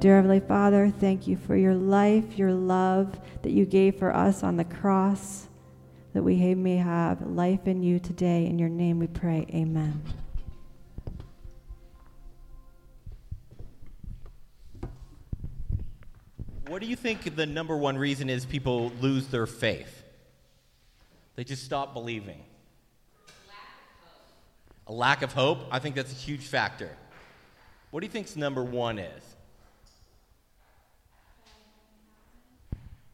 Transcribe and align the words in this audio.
Dear 0.00 0.14
Heavenly 0.14 0.38
Father, 0.38 0.92
thank 1.00 1.26
you 1.26 1.36
for 1.36 1.56
your 1.56 1.74
life, 1.74 2.38
your 2.38 2.52
love 2.52 3.18
that 3.42 3.50
you 3.50 3.66
gave 3.66 3.96
for 3.96 4.14
us 4.14 4.44
on 4.44 4.56
the 4.56 4.62
cross, 4.62 5.48
that 6.12 6.22
we 6.22 6.54
may 6.54 6.76
have 6.76 7.20
life 7.26 7.66
in 7.66 7.82
you 7.82 7.98
today. 7.98 8.46
In 8.46 8.60
your 8.60 8.68
name 8.68 9.00
we 9.00 9.08
pray. 9.08 9.44
Amen. 9.52 10.00
What 16.68 16.80
do 16.80 16.86
you 16.86 16.94
think 16.94 17.34
the 17.34 17.46
number 17.46 17.76
one 17.76 17.98
reason 17.98 18.30
is 18.30 18.46
people 18.46 18.92
lose 19.00 19.26
their 19.26 19.46
faith? 19.46 20.04
They 21.34 21.42
just 21.42 21.64
stop 21.64 21.92
believing. 21.92 22.40
A 24.86 24.92
lack 24.92 25.22
of 25.22 25.32
hope? 25.32 25.58
I 25.72 25.80
think 25.80 25.96
that's 25.96 26.12
a 26.12 26.14
huge 26.14 26.46
factor. 26.46 26.96
What 27.90 27.98
do 27.98 28.06
you 28.06 28.12
think's 28.12 28.36
number 28.36 28.62
one 28.62 29.00
is? 29.00 29.34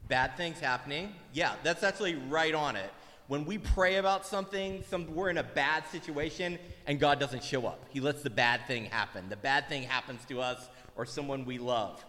Bad 0.08 0.36
things 0.36 0.60
happening? 0.60 1.12
Yeah, 1.32 1.54
that's 1.62 1.82
actually 1.82 2.14
right 2.14 2.54
on 2.54 2.76
it. 2.76 2.90
When 3.26 3.46
we 3.46 3.56
pray 3.56 3.96
about 3.96 4.26
something, 4.26 4.84
some, 4.90 5.14
we're 5.14 5.30
in 5.30 5.38
a 5.38 5.42
bad 5.42 5.86
situation 5.88 6.58
and 6.86 7.00
God 7.00 7.18
doesn't 7.18 7.42
show 7.42 7.66
up. 7.66 7.86
He 7.88 8.00
lets 8.00 8.22
the 8.22 8.28
bad 8.28 8.66
thing 8.66 8.84
happen. 8.84 9.30
The 9.30 9.36
bad 9.36 9.68
thing 9.68 9.82
happens 9.82 10.24
to 10.26 10.42
us 10.42 10.68
or 10.94 11.06
someone 11.06 11.46
we 11.46 11.56
love. 11.56 12.04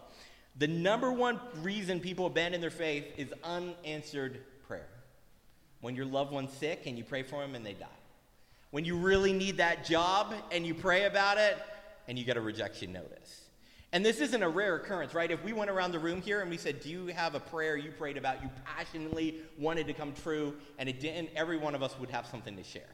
The 0.58 0.66
number 0.66 1.10
one 1.10 1.40
reason 1.62 2.00
people 2.00 2.26
abandon 2.26 2.60
their 2.60 2.70
faith 2.70 3.06
is 3.16 3.32
unanswered 3.42 4.40
prayer. 4.66 4.88
When 5.80 5.96
your 5.96 6.06
loved 6.06 6.32
one's 6.32 6.52
sick 6.52 6.82
and 6.84 6.98
you 6.98 7.04
pray 7.04 7.22
for 7.22 7.40
them 7.40 7.54
and 7.54 7.64
they 7.64 7.74
die. 7.74 7.86
When 8.70 8.84
you 8.84 8.96
really 8.96 9.32
need 9.32 9.56
that 9.56 9.86
job 9.86 10.34
and 10.52 10.66
you 10.66 10.74
pray 10.74 11.04
about 11.04 11.38
it 11.38 11.56
and 12.08 12.18
you 12.18 12.26
get 12.26 12.36
a 12.36 12.40
rejection 12.42 12.92
notice. 12.92 13.45
And 13.96 14.04
this 14.04 14.20
isn't 14.20 14.42
a 14.42 14.48
rare 14.50 14.76
occurrence, 14.76 15.14
right? 15.14 15.30
If 15.30 15.42
we 15.42 15.54
went 15.54 15.70
around 15.70 15.92
the 15.92 15.98
room 15.98 16.20
here 16.20 16.42
and 16.42 16.50
we 16.50 16.58
said, 16.58 16.80
Do 16.80 16.90
you 16.90 17.06
have 17.06 17.34
a 17.34 17.40
prayer 17.40 17.78
you 17.78 17.90
prayed 17.92 18.18
about, 18.18 18.42
you 18.42 18.50
passionately 18.62 19.36
wanted 19.56 19.86
to 19.86 19.94
come 19.94 20.12
true, 20.12 20.52
and 20.78 20.86
it 20.86 21.00
didn't, 21.00 21.30
every 21.34 21.56
one 21.56 21.74
of 21.74 21.82
us 21.82 21.98
would 21.98 22.10
have 22.10 22.26
something 22.26 22.54
to 22.58 22.62
share. 22.62 22.90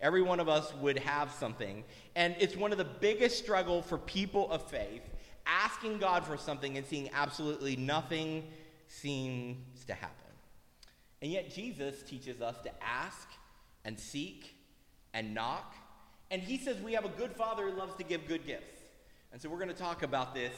Every 0.00 0.22
one 0.22 0.40
of 0.40 0.48
us 0.48 0.72
would 0.76 0.98
have 1.00 1.30
something. 1.30 1.84
And 2.14 2.34
it's 2.38 2.56
one 2.56 2.72
of 2.72 2.78
the 2.78 2.86
biggest 2.86 3.38
struggle 3.38 3.82
for 3.82 3.98
people 3.98 4.50
of 4.50 4.66
faith, 4.70 5.02
asking 5.44 5.98
God 5.98 6.24
for 6.24 6.38
something 6.38 6.78
and 6.78 6.86
seeing 6.86 7.10
absolutely 7.12 7.76
nothing 7.76 8.42
seems 8.88 9.84
to 9.84 9.92
happen. 9.92 10.32
And 11.20 11.30
yet 11.30 11.54
Jesus 11.54 12.02
teaches 12.02 12.40
us 12.40 12.56
to 12.62 12.70
ask 12.82 13.28
and 13.84 14.00
seek 14.00 14.56
and 15.12 15.34
knock. 15.34 15.74
And 16.30 16.40
he 16.40 16.56
says 16.56 16.80
we 16.80 16.94
have 16.94 17.04
a 17.04 17.10
good 17.10 17.32
father 17.32 17.68
who 17.68 17.76
loves 17.76 17.94
to 17.96 18.04
give 18.04 18.26
good 18.26 18.46
gifts. 18.46 18.75
And 19.36 19.42
so 19.42 19.50
we're 19.50 19.58
going 19.58 19.68
to 19.68 19.74
talk 19.74 20.02
about 20.02 20.34
this, 20.34 20.54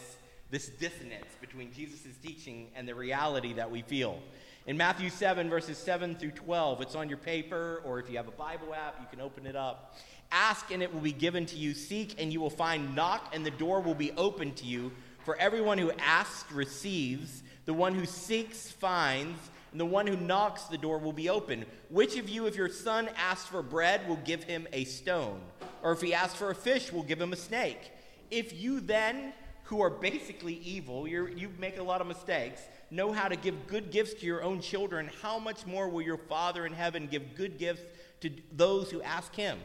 this 0.52 0.68
dissonance 0.68 1.26
between 1.40 1.72
Jesus' 1.72 2.16
teaching 2.22 2.68
and 2.76 2.86
the 2.86 2.94
reality 2.94 3.54
that 3.54 3.68
we 3.68 3.82
feel. 3.82 4.20
In 4.68 4.76
Matthew 4.76 5.10
7, 5.10 5.50
verses 5.50 5.76
7 5.76 6.14
through 6.14 6.30
12, 6.30 6.82
it's 6.82 6.94
on 6.94 7.08
your 7.08 7.18
paper, 7.18 7.82
or 7.84 7.98
if 7.98 8.08
you 8.08 8.18
have 8.18 8.28
a 8.28 8.30
Bible 8.30 8.72
app, 8.72 9.00
you 9.00 9.06
can 9.10 9.20
open 9.20 9.46
it 9.46 9.56
up. 9.56 9.96
Ask 10.30 10.70
and 10.70 10.80
it 10.80 10.94
will 10.94 11.00
be 11.00 11.10
given 11.10 11.44
to 11.46 11.56
you. 11.56 11.74
Seek 11.74 12.22
and 12.22 12.32
you 12.32 12.40
will 12.40 12.50
find. 12.50 12.94
Knock 12.94 13.34
and 13.34 13.44
the 13.44 13.50
door 13.50 13.80
will 13.80 13.96
be 13.96 14.12
open 14.12 14.54
to 14.54 14.64
you. 14.64 14.92
For 15.24 15.36
everyone 15.38 15.78
who 15.78 15.90
asks 15.98 16.52
receives, 16.52 17.42
the 17.64 17.74
one 17.74 17.96
who 17.96 18.06
seeks 18.06 18.70
finds, 18.70 19.40
and 19.72 19.80
the 19.80 19.86
one 19.86 20.06
who 20.06 20.16
knocks 20.16 20.62
the 20.66 20.78
door 20.78 20.98
will 20.98 21.12
be 21.12 21.28
open. 21.28 21.64
Which 21.88 22.16
of 22.16 22.28
you, 22.28 22.46
if 22.46 22.54
your 22.54 22.68
son 22.68 23.10
asks 23.16 23.48
for 23.48 23.60
bread, 23.60 24.08
will 24.08 24.20
give 24.24 24.44
him 24.44 24.68
a 24.72 24.84
stone? 24.84 25.40
Or 25.82 25.90
if 25.90 26.00
he 26.00 26.14
asks 26.14 26.36
for 26.36 26.50
a 26.50 26.54
fish, 26.54 26.92
will 26.92 27.02
give 27.02 27.20
him 27.20 27.32
a 27.32 27.36
snake? 27.36 27.90
If 28.30 28.58
you 28.58 28.80
then, 28.80 29.32
who 29.64 29.82
are 29.82 29.90
basically 29.90 30.54
evil, 30.54 31.06
you 31.06 31.50
make 31.58 31.76
a 31.78 31.82
lot 31.82 32.00
of 32.00 32.06
mistakes, 32.06 32.62
know 32.90 33.12
how 33.12 33.28
to 33.28 33.36
give 33.36 33.66
good 33.66 33.90
gifts 33.90 34.14
to 34.14 34.26
your 34.26 34.42
own 34.42 34.60
children, 34.60 35.10
how 35.20 35.38
much 35.38 35.66
more 35.66 35.88
will 35.88 36.00
your 36.00 36.16
Father 36.16 36.64
in 36.64 36.72
heaven 36.72 37.06
give 37.10 37.34
good 37.34 37.58
gifts 37.58 37.82
to 38.20 38.30
those 38.52 38.90
who 38.90 39.02
ask 39.02 39.34
him? 39.34 39.58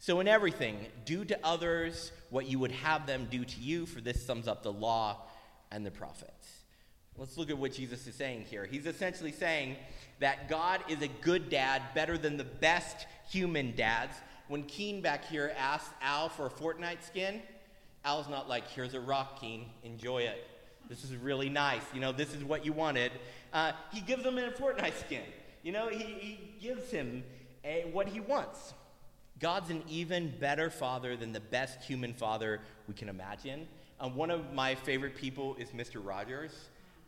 So, 0.00 0.20
in 0.20 0.28
everything, 0.28 0.86
do 1.04 1.24
to 1.24 1.38
others 1.44 2.12
what 2.30 2.46
you 2.46 2.58
would 2.60 2.72
have 2.72 3.06
them 3.06 3.26
do 3.30 3.44
to 3.44 3.60
you, 3.60 3.86
for 3.86 4.00
this 4.00 4.24
sums 4.24 4.46
up 4.46 4.62
the 4.62 4.72
law 4.72 5.22
and 5.70 5.84
the 5.84 5.90
prophets. 5.90 6.62
Let's 7.16 7.36
look 7.36 7.50
at 7.50 7.58
what 7.58 7.72
Jesus 7.72 8.06
is 8.06 8.14
saying 8.14 8.46
here. 8.48 8.64
He's 8.64 8.86
essentially 8.86 9.32
saying 9.32 9.76
that 10.20 10.48
God 10.48 10.80
is 10.88 11.02
a 11.02 11.08
good 11.08 11.48
dad, 11.48 11.82
better 11.94 12.16
than 12.16 12.36
the 12.36 12.44
best 12.44 13.06
human 13.28 13.74
dads. 13.74 14.16
When 14.46 14.62
Keen 14.64 15.00
back 15.00 15.24
here 15.24 15.52
asked 15.58 15.90
Al 16.00 16.28
for 16.28 16.46
a 16.46 16.50
Fortnite 16.50 17.04
skin, 17.04 17.42
Al's 18.04 18.28
not 18.28 18.48
like, 18.48 18.68
here's 18.68 18.94
a 18.94 19.00
rock, 19.00 19.40
King, 19.40 19.70
enjoy 19.82 20.22
it. 20.22 20.46
This 20.88 21.04
is 21.04 21.14
really 21.16 21.48
nice. 21.48 21.82
You 21.92 22.00
know, 22.00 22.12
this 22.12 22.34
is 22.34 22.42
what 22.42 22.64
you 22.64 22.72
wanted. 22.72 23.12
Uh, 23.52 23.72
he 23.92 24.00
gives 24.00 24.24
him 24.24 24.38
a 24.38 24.50
Fortnite 24.50 24.98
skin. 24.98 25.24
You 25.62 25.72
know, 25.72 25.88
he, 25.88 25.98
he 25.98 26.40
gives 26.60 26.90
him 26.90 27.24
a, 27.64 27.88
what 27.92 28.08
he 28.08 28.20
wants. 28.20 28.72
God's 29.38 29.70
an 29.70 29.82
even 29.88 30.32
better 30.40 30.70
father 30.70 31.16
than 31.16 31.32
the 31.32 31.40
best 31.40 31.82
human 31.82 32.14
father 32.14 32.60
we 32.86 32.94
can 32.94 33.08
imagine. 33.08 33.68
Um, 34.00 34.14
one 34.16 34.30
of 34.30 34.52
my 34.52 34.74
favorite 34.74 35.16
people 35.16 35.56
is 35.56 35.70
Mr. 35.70 36.04
Rogers. 36.04 36.52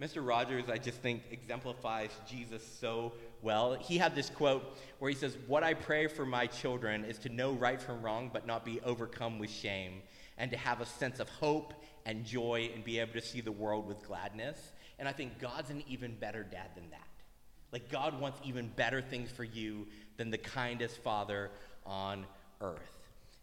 Mr. 0.01 0.27
Rogers, 0.27 0.65
I 0.69 0.79
just 0.79 0.99
think, 0.99 1.23
exemplifies 1.31 2.11
Jesus 2.29 2.67
so 2.81 3.13
well. 3.43 3.75
He 3.75 3.99
had 3.99 4.15
this 4.15 4.31
quote 4.31 4.79
where 4.99 5.11
he 5.11 5.17
says, 5.17 5.37
What 5.47 5.63
I 5.63 5.75
pray 5.75 6.07
for 6.07 6.25
my 6.25 6.47
children 6.47 7.05
is 7.05 7.19
to 7.19 7.29
know 7.29 7.53
right 7.53 7.81
from 7.81 8.03
wrong, 8.03 8.31
but 8.33 8.47
not 8.47 8.65
be 8.65 8.81
overcome 8.81 9.39
with 9.39 9.51
shame 9.51 10.03
and 10.41 10.51
to 10.51 10.57
have 10.57 10.81
a 10.81 10.87
sense 10.87 11.21
of 11.21 11.29
hope 11.29 11.75
and 12.07 12.25
joy 12.25 12.71
and 12.75 12.83
be 12.83 12.99
able 12.99 13.13
to 13.13 13.21
see 13.21 13.43
the 13.43 13.53
world 13.53 13.87
with 13.87 14.03
gladness. 14.03 14.73
And 14.99 15.07
I 15.07 15.13
think 15.13 15.39
God's 15.39 15.69
an 15.69 15.85
even 15.87 16.17
better 16.17 16.43
dad 16.43 16.71
than 16.75 16.89
that. 16.91 17.07
Like, 17.73 17.91
God 17.91 18.19
wants 18.19 18.41
even 18.43 18.69
better 18.75 19.03
things 19.03 19.31
for 19.31 19.45
you 19.45 19.87
than 20.17 20.31
the 20.31 20.39
kindest 20.39 20.97
father 21.05 21.51
on 21.85 22.25
earth. 22.61 22.99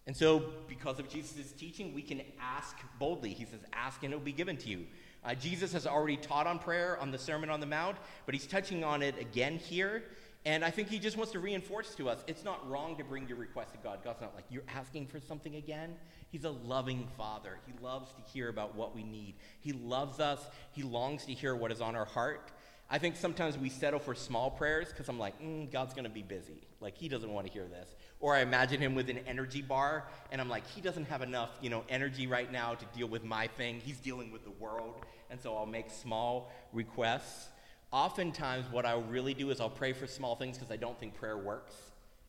And 0.06 0.16
so, 0.16 0.42
because 0.68 0.98
of 0.98 1.08
Jesus' 1.08 1.52
teaching, 1.52 1.94
we 1.94 2.02
can 2.02 2.20
ask 2.40 2.76
boldly. 2.98 3.32
He 3.32 3.44
says, 3.44 3.60
Ask 3.72 4.02
and 4.02 4.12
it 4.12 4.16
will 4.16 4.24
be 4.24 4.32
given 4.32 4.56
to 4.58 4.68
you. 4.68 4.86
Uh, 5.24 5.34
Jesus 5.34 5.72
has 5.72 5.86
already 5.86 6.16
taught 6.16 6.46
on 6.46 6.58
prayer 6.58 6.98
on 7.00 7.10
the 7.10 7.18
Sermon 7.18 7.48
on 7.48 7.60
the 7.60 7.66
Mount, 7.66 7.96
but 8.26 8.34
he's 8.34 8.46
touching 8.46 8.82
on 8.82 9.02
it 9.02 9.18
again 9.20 9.58
here. 9.58 10.02
And 10.44 10.64
I 10.64 10.70
think 10.70 10.88
he 10.88 10.98
just 10.98 11.16
wants 11.16 11.32
to 11.32 11.40
reinforce 11.40 11.94
to 11.96 12.08
us 12.08 12.22
it's 12.26 12.44
not 12.44 12.68
wrong 12.68 12.96
to 12.96 13.04
bring 13.04 13.28
your 13.28 13.36
request 13.36 13.72
to 13.72 13.78
God. 13.78 13.98
God's 14.04 14.20
not 14.20 14.34
like, 14.34 14.44
you're 14.50 14.62
asking 14.74 15.06
for 15.06 15.20
something 15.20 15.56
again. 15.56 15.96
He's 16.30 16.44
a 16.44 16.50
loving 16.50 17.08
father. 17.16 17.58
He 17.66 17.72
loves 17.84 18.12
to 18.12 18.32
hear 18.32 18.48
about 18.48 18.74
what 18.74 18.94
we 18.94 19.02
need. 19.02 19.34
He 19.60 19.72
loves 19.72 20.20
us. 20.20 20.40
He 20.72 20.82
longs 20.82 21.24
to 21.26 21.32
hear 21.32 21.56
what 21.56 21.72
is 21.72 21.80
on 21.80 21.96
our 21.96 22.04
heart. 22.04 22.52
I 22.90 22.98
think 22.98 23.16
sometimes 23.16 23.58
we 23.58 23.68
settle 23.68 24.00
for 24.00 24.14
small 24.14 24.50
prayers 24.50 24.88
because 24.88 25.08
I'm 25.10 25.18
like, 25.18 25.38
mm, 25.42 25.70
God's 25.70 25.92
going 25.92 26.04
to 26.04 26.10
be 26.10 26.22
busy. 26.22 26.66
Like, 26.80 26.96
he 26.96 27.08
doesn't 27.08 27.30
want 27.30 27.46
to 27.46 27.52
hear 27.52 27.66
this. 27.66 27.94
Or 28.18 28.34
I 28.34 28.40
imagine 28.40 28.80
him 28.80 28.94
with 28.94 29.10
an 29.10 29.18
energy 29.26 29.60
bar, 29.60 30.08
and 30.32 30.40
I'm 30.40 30.48
like, 30.48 30.66
he 30.68 30.80
doesn't 30.80 31.04
have 31.04 31.20
enough, 31.20 31.50
you 31.60 31.68
know, 31.68 31.84
energy 31.90 32.26
right 32.26 32.50
now 32.50 32.74
to 32.74 32.84
deal 32.96 33.06
with 33.06 33.24
my 33.24 33.46
thing. 33.46 33.82
He's 33.84 33.98
dealing 33.98 34.32
with 34.32 34.42
the 34.44 34.50
world, 34.52 35.04
and 35.30 35.38
so 35.38 35.54
I'll 35.54 35.66
make 35.66 35.90
small 35.90 36.50
requests. 36.72 37.48
Oftentimes, 37.90 38.66
what 38.70 38.84
I'll 38.84 39.02
really 39.02 39.32
do 39.32 39.50
is 39.50 39.60
I'll 39.60 39.70
pray 39.70 39.92
for 39.92 40.06
small 40.06 40.36
things 40.36 40.58
because 40.58 40.70
I 40.70 40.76
don't 40.76 40.98
think 41.00 41.14
prayer 41.14 41.38
works, 41.38 41.74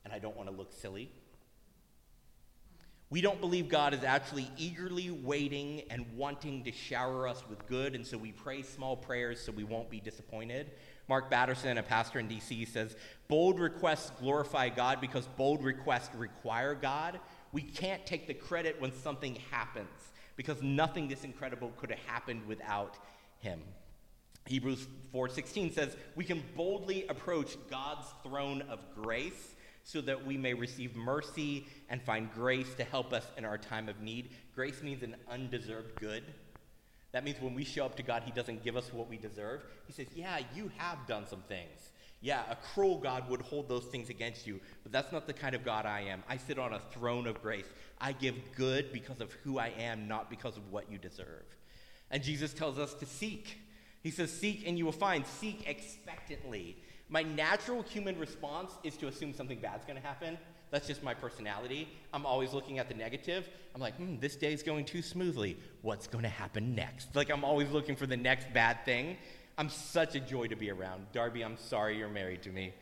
and 0.05 0.13
I 0.13 0.19
don't 0.19 0.37
want 0.37 0.49
to 0.49 0.55
look 0.55 0.71
silly. 0.71 1.11
We 3.11 3.21
don't 3.21 3.41
believe 3.41 3.69
God 3.69 3.93
is 3.93 4.03
actually 4.03 4.49
eagerly 4.55 5.09
waiting 5.09 5.81
and 5.89 6.05
wanting 6.15 6.63
to 6.63 6.71
shower 6.71 7.27
us 7.27 7.43
with 7.49 7.65
good, 7.67 7.95
and 7.95 8.05
so 8.05 8.17
we 8.17 8.31
pray 8.31 8.61
small 8.61 8.95
prayers 8.95 9.41
so 9.41 9.51
we 9.51 9.63
won't 9.63 9.89
be 9.89 9.99
disappointed. 9.99 10.71
Mark 11.09 11.31
Batterson, 11.31 11.79
a 11.79 11.83
pastor 11.83 12.19
in 12.19 12.27
DC, 12.27 12.67
says 12.67 12.95
bold 13.27 13.59
requests 13.59 14.12
glorify 14.19 14.69
God 14.69 15.01
because 15.01 15.25
bold 15.38 15.63
requests 15.63 16.13
require 16.15 16.75
God. 16.75 17.19
We 17.51 17.63
can't 17.63 18.05
take 18.05 18.27
the 18.27 18.35
credit 18.35 18.79
when 18.79 18.94
something 18.94 19.35
happens 19.50 19.89
because 20.38 20.62
nothing 20.62 21.07
this 21.07 21.23
incredible 21.23 21.73
could 21.77 21.89
have 21.89 22.00
happened 22.05 22.45
without 22.45 23.00
him. 23.39 23.59
Hebrews 24.50 24.88
4:16 25.13 25.72
says, 25.72 25.96
"We 26.16 26.25
can 26.25 26.44
boldly 26.56 27.07
approach 27.07 27.56
God's 27.69 28.07
throne 28.24 28.63
of 28.63 28.80
grace 28.96 29.56
so 29.84 30.01
that 30.01 30.25
we 30.25 30.38
may 30.38 30.54
receive 30.54 30.96
mercy 30.96 31.68
and 31.88 32.01
find 32.01 32.31
grace 32.34 32.74
to 32.75 32.84
help 32.84 33.13
us 33.13 33.25
in 33.38 33.46
our 33.46 33.57
time 33.57 33.88
of 33.88 34.01
need." 34.01 34.31
Grace 34.56 34.81
means 34.81 35.04
an 35.04 35.16
undeserved 35.28 35.96
good. 36.00 36.24
That 37.12 37.24
means 37.24 37.40
when 37.40 37.54
we 37.54 37.63
show 37.63 37.86
up 37.86 37.96
to 37.98 38.04
God, 38.04 38.24
He 38.24 38.31
doesn't 38.31 38.63
give 38.63 38.75
us 38.75 38.92
what 38.92 39.07
we 39.07 39.18
deserve. 39.18 39.63
He 39.88 39.94
says, 39.94 40.07
Yeah, 40.16 40.40
you 40.56 40.72
have 40.78 41.06
done 41.07 41.28
some 41.28 41.42
things. 41.44 41.92
Yeah, 42.22 42.44
a 42.50 42.56
cruel 42.56 42.98
God 42.98 43.30
would 43.30 43.42
hold 43.42 43.69
those 43.69 43.86
things 43.86 44.10
against 44.10 44.46
you, 44.46 44.60
but 44.84 44.92
that's 44.92 45.12
not 45.12 45.25
the 45.25 45.34
kind 45.34 45.56
of 45.56 45.63
God 45.63 45.86
I 45.86 46.01
am. 46.01 46.22
I 46.28 46.38
sit 46.38 46.60
on 46.60 46.74
a 46.74 46.80
throne 46.92 47.28
of 47.28 47.42
grace. 47.42 47.68
I 48.00 48.12
give 48.12 48.36
good 48.56 48.92
because 48.92 49.22
of 49.22 49.31
who 49.44 49.57
I 49.57 49.69
am, 49.80 50.07
not 50.07 50.30
because 50.30 50.57
of 50.57 50.72
what 50.72 50.92
you 50.92 50.98
deserve. 50.98 51.46
And 52.12 52.22
Jesus 52.22 52.54
tells 52.54 52.78
us 52.78 52.94
to 52.96 53.06
seek. 53.06 53.60
He 54.01 54.12
says, 54.12 54.31
Seek 54.31 54.68
and 54.68 54.78
you 54.78 54.86
will 54.86 54.92
find. 54.92 55.25
Seek 55.25 55.68
expectantly. 55.68 56.78
My 57.10 57.24
natural 57.24 57.81
human 57.81 58.18
response 58.19 58.72
is 58.84 58.96
to 58.98 59.07
assume 59.07 59.34
something 59.34 59.60
bad's 59.60 59.86
going 59.86 60.00
to 60.00 60.06
happen. 60.06 60.38
That's 60.72 60.86
just 60.86 61.01
my 61.01 61.16
personality. 61.16 61.90
I'm 62.13 62.25
always 62.25 62.54
looking 62.54 62.78
at 62.78 62.88
the 62.88 62.94
negative. 62.94 63.50
I'm 63.74 63.81
like, 63.81 63.96
hmm, 63.96 64.18
this 64.19 64.36
day's 64.36 64.62
going 64.62 64.86
too 64.86 65.01
smoothly. 65.01 65.57
What's 65.81 66.06
going 66.07 66.24
to 66.24 66.30
happen 66.30 66.75
next? 66.75 67.16
Like, 67.16 67.31
I'm 67.31 67.44
always 67.44 67.72
looking 67.72 67.96
for 67.96 68.06
the 68.06 68.18
next 68.18 68.54
bad 68.54 68.86
thing. 68.86 69.18
I'm 69.57 69.69
such 69.69 70.16
a 70.16 70.19
joy 70.19 70.48
to 70.48 70.56
be 70.56 70.69
around. 70.69 71.07
Darby, 71.12 71.44
I'm 71.44 71.57
sorry 71.57 71.98
you're 71.98 72.07
married 72.07 72.44
to 72.44 72.50
me. 72.51 72.74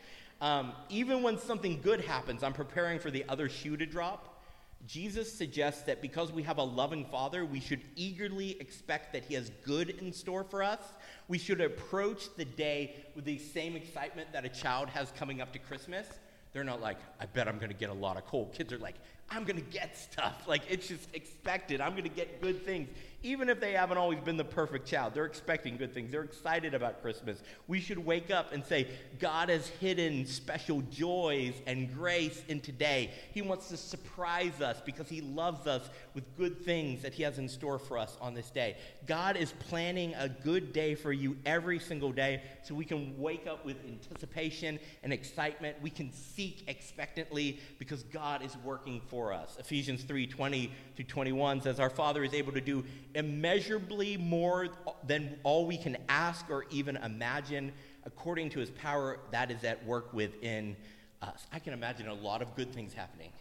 Um, 0.42 0.74
even 0.90 1.24
when 1.24 1.40
something 1.40 1.82
good 1.82 2.02
happens, 2.02 2.44
I'm 2.44 2.54
preparing 2.54 3.00
for 3.00 3.10
the 3.10 3.26
other 3.30 3.50
shoe 3.50 3.78
to 3.78 3.86
drop. 3.86 4.37
Jesus 4.86 5.32
suggests 5.32 5.84
that 5.84 6.02
because 6.02 6.32
we 6.32 6.44
have 6.44 6.60
a 6.60 6.64
loving 6.64 7.06
Father, 7.06 7.46
we 7.46 7.60
should 7.60 7.82
eagerly 7.96 8.52
expect 8.62 9.12
that 9.14 9.26
He 9.26 9.34
has 9.34 9.52
good 9.66 9.90
in 9.90 10.14
store 10.14 10.44
for 10.44 10.64
us. 10.64 10.80
We 11.28 11.38
should 11.38 11.60
approach 11.60 12.36
the 12.38 12.46
day 12.46 13.06
with 13.16 13.26
the 13.26 13.38
same 13.38 13.76
excitement 13.76 14.32
that 14.34 14.46
a 14.46 14.50
child 14.50 14.90
has 14.90 15.12
coming 15.18 15.42
up 15.42 15.52
to 15.54 15.60
Christmas. 15.60 16.08
They're 16.54 16.64
not 16.64 16.82
like, 16.82 16.98
I 17.20 17.26
bet 17.26 17.48
I'm 17.48 17.58
going 17.58 17.72
to 17.72 17.76
get 17.78 17.90
a 17.90 17.94
lot 17.94 18.18
of 18.18 18.26
coal. 18.26 18.52
Kids 18.54 18.72
are 18.72 18.78
like, 18.78 18.96
I'm 19.30 19.44
going 19.44 19.58
to 19.58 19.72
get 19.72 19.98
stuff. 19.98 20.36
Like, 20.48 20.62
it's 20.70 20.88
just 20.88 21.14
expected. 21.14 21.82
I'm 21.82 21.92
going 21.92 22.04
to 22.04 22.10
get 22.10 22.42
good 22.42 22.66
things. 22.66 22.90
Even 23.24 23.50
if 23.50 23.60
they 23.60 23.74
haven't 23.74 23.98
always 23.98 24.20
been 24.20 24.38
the 24.38 24.46
perfect 24.46 24.88
child, 24.88 25.14
they're 25.14 25.26
expecting 25.26 25.76
good 25.76 25.94
things. 25.94 26.12
They're 26.12 26.24
excited 26.24 26.74
about 26.74 27.02
Christmas. 27.02 27.42
We 27.68 27.82
should 27.82 27.98
wake 27.98 28.32
up 28.32 28.54
and 28.54 28.64
say, 28.64 28.88
God 29.20 29.50
has 29.50 29.68
hidden 29.68 30.26
special 30.26 30.82
joys 30.84 31.54
and 31.66 31.94
grace 31.94 32.42
in 32.48 32.62
today. 32.62 33.12
He 33.34 33.42
wants 33.42 33.68
to 33.70 33.78
surprise 33.78 34.62
us 34.62 34.82
because 34.86 35.10
He 35.10 35.22
loves 35.22 35.68
us 35.68 35.90
with 36.14 36.24
good 36.38 36.64
things 36.64 37.02
that 37.02 37.14
He 37.14 37.24
has 37.24 37.40
in 37.40 37.50
store 37.50 37.80
for 37.80 37.98
us 37.98 38.16
on 38.22 38.36
this 38.36 38.50
day. 38.52 38.78
God 39.08 39.36
is 39.36 39.52
planning 39.68 40.14
a 40.14 40.30
good 40.30 40.72
day 40.72 40.94
for 40.96 41.12
you 41.12 41.36
every 41.46 41.80
single 41.80 42.12
day 42.12 42.44
so 42.64 42.76
we 42.76 42.86
can 42.86 43.18
wake 43.20 43.48
up 43.48 43.66
with 43.66 43.78
anticipation 43.86 44.80
and 45.04 45.12
excitement. 45.12 45.76
We 45.82 45.90
can 45.90 46.14
seek 46.14 46.64
expectantly 46.68 47.60
because 47.80 48.04
God 48.04 48.44
is 48.44 48.56
working 48.64 49.02
for 49.08 49.17
us. 49.34 49.58
Ephesians 49.60 50.04
3 50.04 50.28
20 50.28 50.72
to 50.96 51.04
21 51.04 51.62
says, 51.62 51.80
Our 51.80 51.90
Father 51.90 52.24
is 52.24 52.34
able 52.34 52.52
to 52.54 52.62
do 52.62 52.84
immeasurably 53.16 54.18
more 54.18 54.70
than 55.06 55.40
all 55.44 55.66
we 55.66 55.78
can 55.78 55.98
ask 56.10 56.50
or 56.50 56.66
even 56.70 56.98
imagine, 56.98 57.72
according 58.06 58.50
to 58.52 58.60
his 58.60 58.70
power 58.72 59.20
that 59.32 59.52
is 59.52 59.64
at 59.64 59.86
work 59.86 60.14
within 60.14 60.76
us. 61.22 61.48
I 61.52 61.60
can 61.60 61.74
imagine 61.74 62.08
a 62.08 62.14
lot 62.14 62.42
of 62.42 62.56
good 62.56 62.74
things 62.74 62.94
happening, 62.94 63.32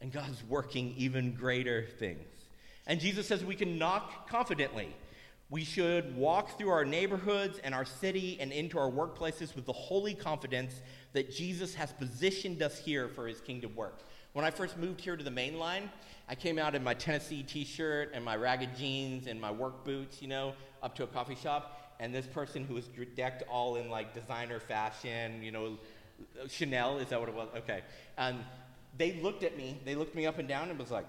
and 0.00 0.12
God's 0.12 0.42
working 0.48 0.94
even 0.96 1.34
greater 1.34 1.86
things. 1.98 2.26
And 2.86 3.00
Jesus 3.00 3.26
says 3.26 3.44
we 3.44 3.54
can 3.54 3.78
knock 3.78 4.28
confidently. 4.28 4.94
We 5.52 5.64
should 5.64 6.16
walk 6.16 6.56
through 6.56 6.70
our 6.70 6.84
neighborhoods 6.84 7.60
and 7.62 7.74
our 7.74 7.84
city 7.84 8.38
and 8.40 8.52
into 8.52 8.78
our 8.78 8.90
workplaces 8.90 9.54
with 9.54 9.66
the 9.66 9.72
holy 9.74 10.14
confidence 10.14 10.80
that 11.12 11.30
Jesus 11.30 11.74
has 11.74 11.92
positioned 11.92 12.62
us 12.62 12.78
here 12.78 13.06
for 13.08 13.26
his 13.26 13.40
kingdom 13.42 13.76
work. 13.76 14.00
When 14.32 14.44
I 14.44 14.50
first 14.50 14.78
moved 14.78 15.00
here 15.00 15.16
to 15.16 15.22
the 15.22 15.30
main 15.30 15.58
line, 15.58 15.90
I 16.28 16.34
came 16.34 16.58
out 16.58 16.74
in 16.74 16.82
my 16.82 16.94
Tennessee 16.94 17.42
t 17.42 17.64
shirt 17.64 18.12
and 18.14 18.24
my 18.24 18.36
ragged 18.36 18.76
jeans 18.76 19.26
and 19.26 19.40
my 19.40 19.50
work 19.50 19.84
boots, 19.84 20.22
you 20.22 20.28
know, 20.28 20.54
up 20.82 20.94
to 20.96 21.04
a 21.04 21.06
coffee 21.06 21.34
shop. 21.34 21.96
And 22.00 22.14
this 22.14 22.26
person 22.26 22.64
who 22.64 22.74
was 22.74 22.88
decked 23.14 23.42
all 23.48 23.76
in 23.76 23.90
like 23.90 24.14
designer 24.14 24.58
fashion, 24.58 25.42
you 25.42 25.52
know, 25.52 25.78
Chanel, 26.48 26.98
is 26.98 27.08
that 27.08 27.20
what 27.20 27.28
it 27.28 27.34
was? 27.34 27.48
Okay. 27.58 27.82
And 28.16 28.38
they 28.96 29.20
looked 29.20 29.42
at 29.42 29.56
me, 29.56 29.78
they 29.84 29.94
looked 29.94 30.14
me 30.14 30.26
up 30.26 30.38
and 30.38 30.48
down 30.48 30.70
and 30.70 30.78
was 30.78 30.90
like, 30.90 31.06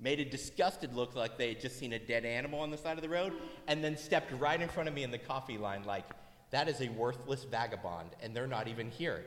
made 0.00 0.18
a 0.18 0.24
disgusted 0.24 0.94
look 0.94 1.14
like 1.14 1.36
they 1.36 1.48
had 1.48 1.60
just 1.60 1.78
seen 1.78 1.92
a 1.92 1.98
dead 1.98 2.24
animal 2.24 2.60
on 2.60 2.70
the 2.70 2.78
side 2.78 2.96
of 2.96 3.02
the 3.02 3.08
road, 3.08 3.34
and 3.68 3.84
then 3.84 3.96
stepped 3.96 4.32
right 4.40 4.60
in 4.60 4.68
front 4.68 4.88
of 4.88 4.94
me 4.94 5.02
in 5.02 5.10
the 5.10 5.18
coffee 5.18 5.58
line, 5.58 5.84
like, 5.84 6.04
that 6.50 6.68
is 6.68 6.80
a 6.80 6.88
worthless 6.88 7.44
vagabond, 7.44 8.08
and 8.22 8.34
they're 8.34 8.46
not 8.46 8.66
even 8.66 8.90
here. 8.90 9.24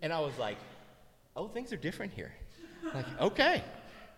And 0.00 0.12
I 0.12 0.20
was 0.20 0.36
like, 0.38 0.56
oh, 1.36 1.48
things 1.48 1.72
are 1.72 1.76
different 1.76 2.12
here. 2.12 2.32
Like, 2.92 3.06
okay. 3.20 3.62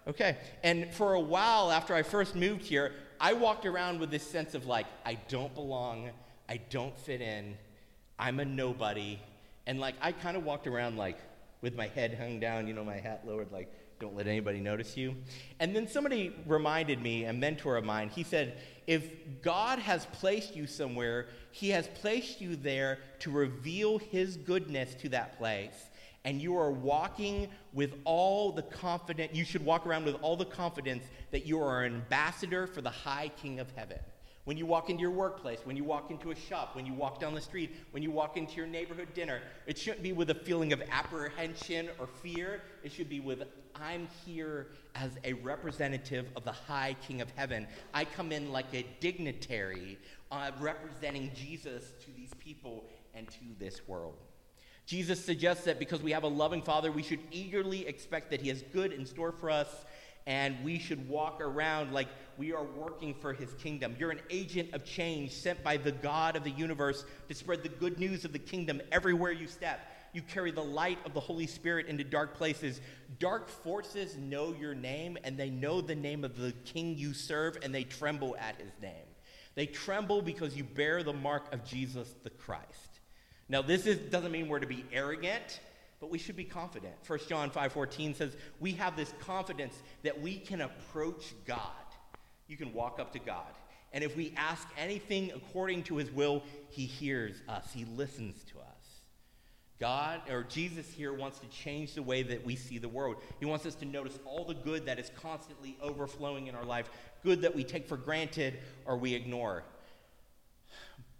Okay. 0.06 0.36
And 0.62 0.92
for 0.92 1.14
a 1.14 1.20
while 1.20 1.70
after 1.70 1.94
I 1.94 2.02
first 2.02 2.34
moved 2.34 2.62
here, 2.62 2.92
I 3.20 3.32
walked 3.32 3.66
around 3.66 4.00
with 4.00 4.10
this 4.10 4.22
sense 4.22 4.54
of 4.54 4.66
like, 4.66 4.86
I 5.04 5.18
don't 5.28 5.54
belong, 5.54 6.10
I 6.48 6.58
don't 6.70 6.98
fit 6.98 7.20
in, 7.20 7.56
I'm 8.18 8.40
a 8.40 8.44
nobody. 8.44 9.18
And 9.66 9.80
like, 9.80 9.94
I 10.00 10.12
kind 10.12 10.36
of 10.36 10.44
walked 10.44 10.66
around 10.66 10.96
like 10.96 11.18
with 11.62 11.74
my 11.74 11.88
head 11.88 12.16
hung 12.18 12.38
down, 12.38 12.66
you 12.66 12.74
know, 12.74 12.84
my 12.84 12.96
hat 12.96 13.22
lowered, 13.26 13.50
like, 13.50 13.72
don't 13.98 14.14
let 14.14 14.26
anybody 14.26 14.60
notice 14.60 14.96
you. 14.96 15.16
And 15.58 15.74
then 15.74 15.88
somebody 15.88 16.36
reminded 16.46 17.00
me, 17.00 17.24
a 17.24 17.32
mentor 17.32 17.78
of 17.78 17.84
mine, 17.84 18.10
he 18.10 18.22
said, 18.22 18.58
if 18.86 19.08
God 19.40 19.78
has 19.78 20.04
placed 20.12 20.54
you 20.54 20.66
somewhere, 20.66 21.28
he 21.50 21.70
has 21.70 21.88
placed 21.88 22.42
you 22.42 22.56
there 22.56 22.98
to 23.20 23.30
reveal 23.30 23.98
his 23.98 24.36
goodness 24.36 24.94
to 24.96 25.08
that 25.08 25.38
place 25.38 25.88
and 26.26 26.42
you 26.42 26.58
are 26.58 26.72
walking 26.72 27.48
with 27.72 27.94
all 28.04 28.50
the 28.50 28.62
confidence, 28.62 29.32
you 29.32 29.44
should 29.44 29.64
walk 29.64 29.86
around 29.86 30.04
with 30.04 30.16
all 30.22 30.36
the 30.36 30.44
confidence 30.44 31.04
that 31.30 31.46
you 31.46 31.62
are 31.62 31.84
an 31.84 31.94
ambassador 31.94 32.66
for 32.66 32.82
the 32.82 32.90
high 32.90 33.30
king 33.40 33.60
of 33.60 33.70
heaven. 33.76 33.98
When 34.44 34.56
you 34.56 34.66
walk 34.66 34.90
into 34.90 35.02
your 35.02 35.12
workplace, 35.12 35.60
when 35.62 35.76
you 35.76 35.84
walk 35.84 36.10
into 36.10 36.32
a 36.32 36.34
shop, 36.34 36.74
when 36.74 36.84
you 36.84 36.94
walk 36.94 37.20
down 37.20 37.34
the 37.34 37.40
street, 37.40 37.76
when 37.92 38.02
you 38.02 38.10
walk 38.10 38.36
into 38.36 38.56
your 38.56 38.66
neighborhood 38.66 39.14
dinner, 39.14 39.40
it 39.66 39.78
shouldn't 39.78 40.02
be 40.02 40.12
with 40.12 40.30
a 40.30 40.34
feeling 40.34 40.72
of 40.72 40.82
apprehension 40.90 41.90
or 41.98 42.08
fear. 42.08 42.60
It 42.82 42.90
should 42.92 43.08
be 43.08 43.20
with, 43.20 43.44
I'm 43.76 44.08
here 44.24 44.68
as 44.96 45.12
a 45.22 45.32
representative 45.34 46.26
of 46.34 46.44
the 46.44 46.52
high 46.52 46.96
king 47.06 47.20
of 47.20 47.30
heaven. 47.36 47.68
I 47.94 48.04
come 48.04 48.32
in 48.32 48.50
like 48.50 48.72
a 48.72 48.84
dignitary 48.98 49.98
uh, 50.32 50.50
representing 50.58 51.30
Jesus 51.36 51.92
to 52.04 52.10
these 52.16 52.34
people 52.40 52.84
and 53.14 53.28
to 53.28 53.44
this 53.60 53.86
world. 53.86 54.25
Jesus 54.86 55.22
suggests 55.24 55.64
that 55.64 55.80
because 55.80 56.00
we 56.00 56.12
have 56.12 56.22
a 56.22 56.28
loving 56.28 56.62
Father, 56.62 56.92
we 56.92 57.02
should 57.02 57.18
eagerly 57.32 57.86
expect 57.88 58.30
that 58.30 58.40
He 58.40 58.48
has 58.48 58.62
good 58.72 58.92
in 58.92 59.04
store 59.04 59.32
for 59.32 59.50
us, 59.50 59.68
and 60.26 60.56
we 60.64 60.78
should 60.78 61.08
walk 61.08 61.40
around 61.40 61.92
like 61.92 62.06
we 62.38 62.52
are 62.52 62.62
working 62.62 63.12
for 63.12 63.32
His 63.32 63.52
kingdom. 63.54 63.96
You're 63.98 64.12
an 64.12 64.20
agent 64.30 64.72
of 64.74 64.84
change 64.84 65.32
sent 65.32 65.62
by 65.64 65.76
the 65.76 65.90
God 65.90 66.36
of 66.36 66.44
the 66.44 66.52
universe 66.52 67.04
to 67.28 67.34
spread 67.34 67.64
the 67.64 67.68
good 67.68 67.98
news 67.98 68.24
of 68.24 68.32
the 68.32 68.38
kingdom 68.38 68.80
everywhere 68.92 69.32
you 69.32 69.48
step. 69.48 69.92
You 70.12 70.22
carry 70.22 70.52
the 70.52 70.62
light 70.62 70.98
of 71.04 71.14
the 71.14 71.20
Holy 71.20 71.48
Spirit 71.48 71.86
into 71.86 72.04
dark 72.04 72.36
places. 72.36 72.80
Dark 73.18 73.48
forces 73.48 74.16
know 74.16 74.54
your 74.54 74.74
name, 74.74 75.18
and 75.24 75.36
they 75.36 75.50
know 75.50 75.80
the 75.80 75.96
name 75.96 76.24
of 76.24 76.36
the 76.36 76.52
King 76.64 76.96
you 76.96 77.12
serve, 77.12 77.58
and 77.62 77.74
they 77.74 77.82
tremble 77.84 78.36
at 78.38 78.56
His 78.60 78.72
name. 78.80 79.04
They 79.56 79.66
tremble 79.66 80.22
because 80.22 80.56
you 80.56 80.62
bear 80.62 81.02
the 81.02 81.12
mark 81.12 81.52
of 81.52 81.64
Jesus 81.64 82.14
the 82.22 82.30
Christ. 82.30 82.95
Now, 83.48 83.62
this 83.62 83.86
is, 83.86 83.98
doesn't 83.98 84.32
mean 84.32 84.48
we're 84.48 84.58
to 84.58 84.66
be 84.66 84.84
arrogant, 84.92 85.60
but 86.00 86.10
we 86.10 86.18
should 86.18 86.36
be 86.36 86.44
confident. 86.44 86.94
1 87.06 87.18
John 87.28 87.50
5.14 87.50 88.16
says, 88.16 88.36
we 88.60 88.72
have 88.72 88.96
this 88.96 89.12
confidence 89.20 89.80
that 90.02 90.20
we 90.20 90.38
can 90.38 90.60
approach 90.62 91.34
God. 91.46 91.60
You 92.48 92.56
can 92.56 92.72
walk 92.72 92.98
up 93.00 93.12
to 93.12 93.18
God. 93.18 93.52
And 93.92 94.02
if 94.04 94.16
we 94.16 94.34
ask 94.36 94.66
anything 94.76 95.32
according 95.34 95.84
to 95.84 95.96
his 95.96 96.10
will, 96.10 96.42
he 96.70 96.86
hears 96.86 97.36
us. 97.48 97.70
He 97.72 97.84
listens 97.84 98.42
to 98.52 98.58
us. 98.58 98.66
God, 99.78 100.22
or 100.30 100.42
Jesus 100.42 100.90
here, 100.90 101.12
wants 101.12 101.38
to 101.38 101.46
change 101.48 101.94
the 101.94 102.02
way 102.02 102.22
that 102.22 102.44
we 102.44 102.56
see 102.56 102.78
the 102.78 102.88
world. 102.88 103.16
He 103.38 103.46
wants 103.46 103.66
us 103.66 103.74
to 103.76 103.84
notice 103.84 104.18
all 104.24 104.44
the 104.44 104.54
good 104.54 104.86
that 104.86 104.98
is 104.98 105.10
constantly 105.20 105.76
overflowing 105.82 106.46
in 106.46 106.54
our 106.54 106.64
life, 106.64 106.88
good 107.22 107.42
that 107.42 107.54
we 107.54 107.62
take 107.62 107.86
for 107.86 107.96
granted 107.96 108.58
or 108.86 108.96
we 108.96 109.14
ignore. 109.14 109.64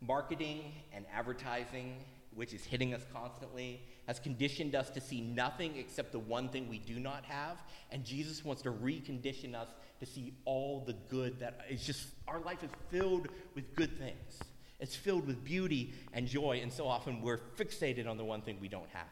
Marketing 0.01 0.73
and 0.95 1.05
advertising 1.15 1.97
which 2.37 2.53
is 2.53 2.65
hitting 2.65 2.95
us 2.95 3.03
constantly, 3.13 3.83
has 4.07 4.21
conditioned 4.21 4.75
us 4.75 4.91
to 4.91 5.01
see 5.01 5.21
nothing 5.21 5.77
except 5.77 6.13
the 6.13 6.19
one 6.19 6.49
thing 6.49 6.69
we 6.69 6.79
do 6.79 7.01
not 7.01 7.25
have. 7.25 7.63
And 7.91 8.05
Jesus 8.05 8.45
wants 8.45 8.63
to 8.63 8.71
recondition 8.71 9.55
us 9.55 9.69
to 9.99 10.07
see 10.07 10.35
all 10.45 10.85
the 10.87 10.93
good 11.09 11.41
that 11.41 11.63
is 11.69 11.85
just, 11.85 12.07
our 12.29 12.39
life 12.41 12.63
is 12.63 12.71
filled 12.91 13.29
with 13.55 13.75
good 13.75 13.99
things. 13.99 14.39
It's 14.79 14.95
filled 14.95 15.27
with 15.27 15.43
beauty 15.43 15.95
and 16.13 16.29
joy, 16.29 16.61
and 16.63 16.71
so 16.71 16.87
often 16.87 17.23
we're 17.23 17.41
fixated 17.57 18.07
on 18.07 18.19
the 18.19 18.25
one 18.25 18.43
thing 18.43 18.59
we 18.61 18.69
don't 18.69 18.91
have. 18.91 19.09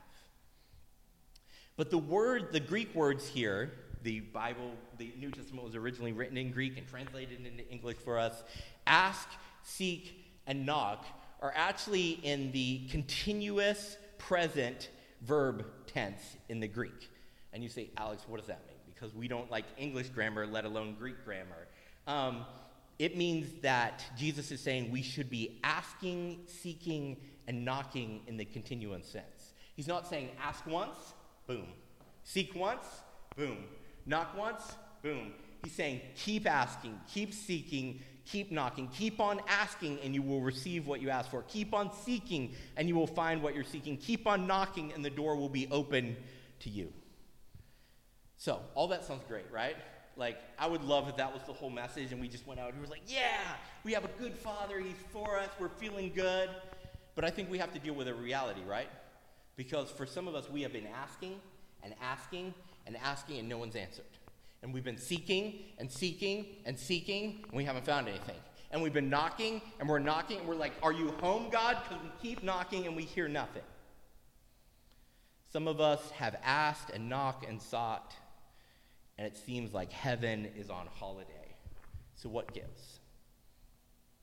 But 1.76 1.90
the 1.90 1.98
word, 1.98 2.52
the 2.52 2.60
Greek 2.60 2.94
words 2.94 3.26
here, 3.26 3.72
the 4.02 4.20
Bible, 4.20 4.72
the 4.98 5.14
New 5.18 5.30
Testament 5.30 5.64
was 5.64 5.74
originally 5.74 6.12
written 6.12 6.36
in 6.36 6.50
Greek 6.52 6.76
and 6.76 6.86
translated 6.86 7.38
into 7.44 7.66
English 7.70 7.96
for 7.96 8.18
us. 8.18 8.44
Ask, 8.86 9.28
seek, 9.62 10.26
and 10.46 10.66
knock 10.66 11.06
are 11.44 11.52
actually 11.54 12.12
in 12.22 12.50
the 12.52 12.80
continuous 12.88 13.98
present 14.16 14.88
verb 15.20 15.66
tense 15.86 16.22
in 16.48 16.58
the 16.58 16.66
Greek. 16.66 17.10
And 17.52 17.62
you 17.62 17.68
say, 17.68 17.90
Alex, 17.98 18.22
what 18.26 18.38
does 18.38 18.46
that 18.46 18.66
mean? 18.66 18.78
Because 18.86 19.14
we 19.14 19.28
don't 19.28 19.50
like 19.50 19.66
English 19.76 20.08
grammar, 20.08 20.46
let 20.46 20.64
alone 20.64 20.96
Greek 20.98 21.22
grammar. 21.22 21.68
Um, 22.06 22.46
it 22.98 23.18
means 23.18 23.60
that 23.60 24.02
Jesus 24.16 24.50
is 24.52 24.62
saying 24.62 24.90
we 24.90 25.02
should 25.02 25.28
be 25.28 25.60
asking, 25.62 26.40
seeking, 26.46 27.18
and 27.46 27.62
knocking 27.62 28.22
in 28.26 28.38
the 28.38 28.46
continuous 28.46 29.06
sense. 29.06 29.52
He's 29.76 29.86
not 29.86 30.08
saying 30.08 30.30
ask 30.42 30.66
once, 30.66 30.96
boom. 31.46 31.66
Seek 32.22 32.54
once, 32.54 32.86
boom. 33.36 33.58
Knock 34.06 34.34
once, 34.34 34.62
boom. 35.02 35.34
He's 35.62 35.74
saying 35.74 36.00
keep 36.16 36.48
asking, 36.48 36.98
keep 37.12 37.34
seeking, 37.34 38.00
Keep 38.26 38.50
knocking. 38.50 38.88
Keep 38.88 39.20
on 39.20 39.40
asking, 39.48 39.98
and 40.02 40.14
you 40.14 40.22
will 40.22 40.40
receive 40.40 40.86
what 40.86 41.00
you 41.00 41.10
ask 41.10 41.30
for. 41.30 41.42
Keep 41.42 41.74
on 41.74 41.92
seeking, 42.04 42.54
and 42.76 42.88
you 42.88 42.94
will 42.94 43.06
find 43.06 43.42
what 43.42 43.54
you're 43.54 43.64
seeking. 43.64 43.96
Keep 43.96 44.26
on 44.26 44.46
knocking, 44.46 44.92
and 44.92 45.04
the 45.04 45.10
door 45.10 45.36
will 45.36 45.48
be 45.48 45.68
open 45.70 46.16
to 46.60 46.70
you. 46.70 46.92
So, 48.36 48.60
all 48.74 48.88
that 48.88 49.04
sounds 49.04 49.24
great, 49.28 49.50
right? 49.52 49.76
Like, 50.16 50.38
I 50.58 50.66
would 50.66 50.82
love 50.82 51.08
if 51.08 51.16
that 51.16 51.32
was 51.32 51.42
the 51.46 51.52
whole 51.52 51.70
message, 51.70 52.12
and 52.12 52.20
we 52.20 52.28
just 52.28 52.46
went 52.46 52.60
out 52.60 52.72
and 52.72 52.80
was 52.80 52.90
like, 52.90 53.02
yeah, 53.06 53.40
we 53.84 53.92
have 53.92 54.04
a 54.04 54.10
good 54.18 54.34
father. 54.34 54.80
He's 54.80 54.94
for 55.12 55.38
us. 55.38 55.48
We're 55.58 55.68
feeling 55.68 56.12
good. 56.14 56.48
But 57.14 57.24
I 57.24 57.30
think 57.30 57.50
we 57.50 57.58
have 57.58 57.72
to 57.74 57.78
deal 57.78 57.94
with 57.94 58.08
a 58.08 58.14
reality, 58.14 58.62
right? 58.66 58.88
Because 59.56 59.90
for 59.90 60.06
some 60.06 60.28
of 60.28 60.34
us, 60.34 60.48
we 60.50 60.62
have 60.62 60.72
been 60.72 60.86
asking 60.86 61.40
and 61.82 61.94
asking 62.02 62.54
and 62.86 62.96
asking, 63.02 63.38
and 63.38 63.48
no 63.48 63.58
one's 63.58 63.76
answered. 63.76 64.04
And 64.64 64.72
we've 64.72 64.82
been 64.82 64.96
seeking 64.96 65.58
and 65.76 65.92
seeking 65.92 66.46
and 66.64 66.78
seeking, 66.78 67.44
and 67.46 67.52
we 67.52 67.64
haven't 67.64 67.84
found 67.84 68.08
anything. 68.08 68.38
And 68.70 68.82
we've 68.82 68.94
been 68.94 69.10
knocking 69.10 69.60
and 69.78 69.86
we're 69.86 69.98
knocking, 69.98 70.38
and 70.38 70.48
we're 70.48 70.54
like, 70.54 70.72
Are 70.82 70.90
you 70.90 71.10
home, 71.20 71.50
God? 71.50 71.76
Because 71.82 72.02
we 72.02 72.10
keep 72.22 72.42
knocking 72.42 72.86
and 72.86 72.96
we 72.96 73.02
hear 73.02 73.28
nothing. 73.28 73.62
Some 75.52 75.68
of 75.68 75.82
us 75.82 76.10
have 76.12 76.36
asked 76.42 76.88
and 76.88 77.10
knocked 77.10 77.46
and 77.46 77.60
sought, 77.60 78.14
and 79.18 79.26
it 79.26 79.36
seems 79.36 79.74
like 79.74 79.92
heaven 79.92 80.48
is 80.56 80.70
on 80.70 80.88
holiday. 80.94 81.54
So, 82.14 82.30
what 82.30 82.54
gives? 82.54 83.00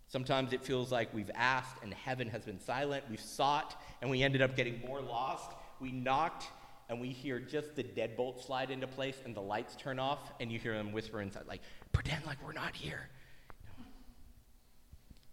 Sometimes 0.08 0.54
it 0.54 0.64
feels 0.64 0.92
like 0.92 1.14
we've 1.14 1.32
asked 1.36 1.78
and 1.84 1.94
heaven 1.94 2.28
has 2.30 2.44
been 2.46 2.60
silent. 2.60 3.06
We've 3.12 3.22
sought 3.22 3.80
and 4.02 4.10
we 4.10 4.24
ended 4.24 4.42
up 4.42 4.56
getting 4.58 4.82
more 4.86 5.02
lost. 5.02 5.52
We 5.80 5.92
knocked 5.92 6.48
and 6.92 7.00
we 7.00 7.08
hear 7.08 7.40
just 7.40 7.74
the 7.78 7.84
deadbolt 7.84 8.46
slide 8.46 8.70
into 8.70 8.86
place 8.86 9.16
and 9.24 9.34
the 9.34 9.42
lights 9.42 9.78
turn 9.78 9.98
off 9.98 10.34
and 10.42 10.52
you 10.52 10.60
hear 10.60 10.74
them 10.74 10.92
whisper 10.92 11.22
inside 11.22 11.44
like 11.48 11.62
pretend 11.94 12.26
like 12.26 12.38
we're 12.46 12.52
not 12.52 12.76
here. 12.76 13.08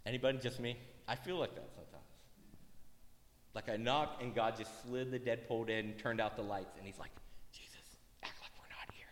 Anybody? 0.07 0.39
Just 0.39 0.61
me? 0.61 0.79
I 1.09 1.17
feel 1.17 1.37
like 1.37 1.57
that 1.57 1.69
sometimes. 1.75 2.05
Like 3.55 3.69
i 3.69 3.77
knock 3.77 4.21
and 4.23 4.37
god 4.37 4.57
just 4.57 4.71
slid 4.85 5.11
the 5.11 5.19
deadbolt 5.19 5.69
in 5.69 5.95
turned 5.95 6.21
out 6.21 6.37
the 6.37 6.43
lights 6.43 6.77
and 6.79 6.87
he's 6.87 6.99
like 6.99 7.11
jesus 7.53 7.97
act 8.23 8.35
like 8.41 8.53
we're 8.61 8.69
not 8.69 8.95
here. 8.95 9.09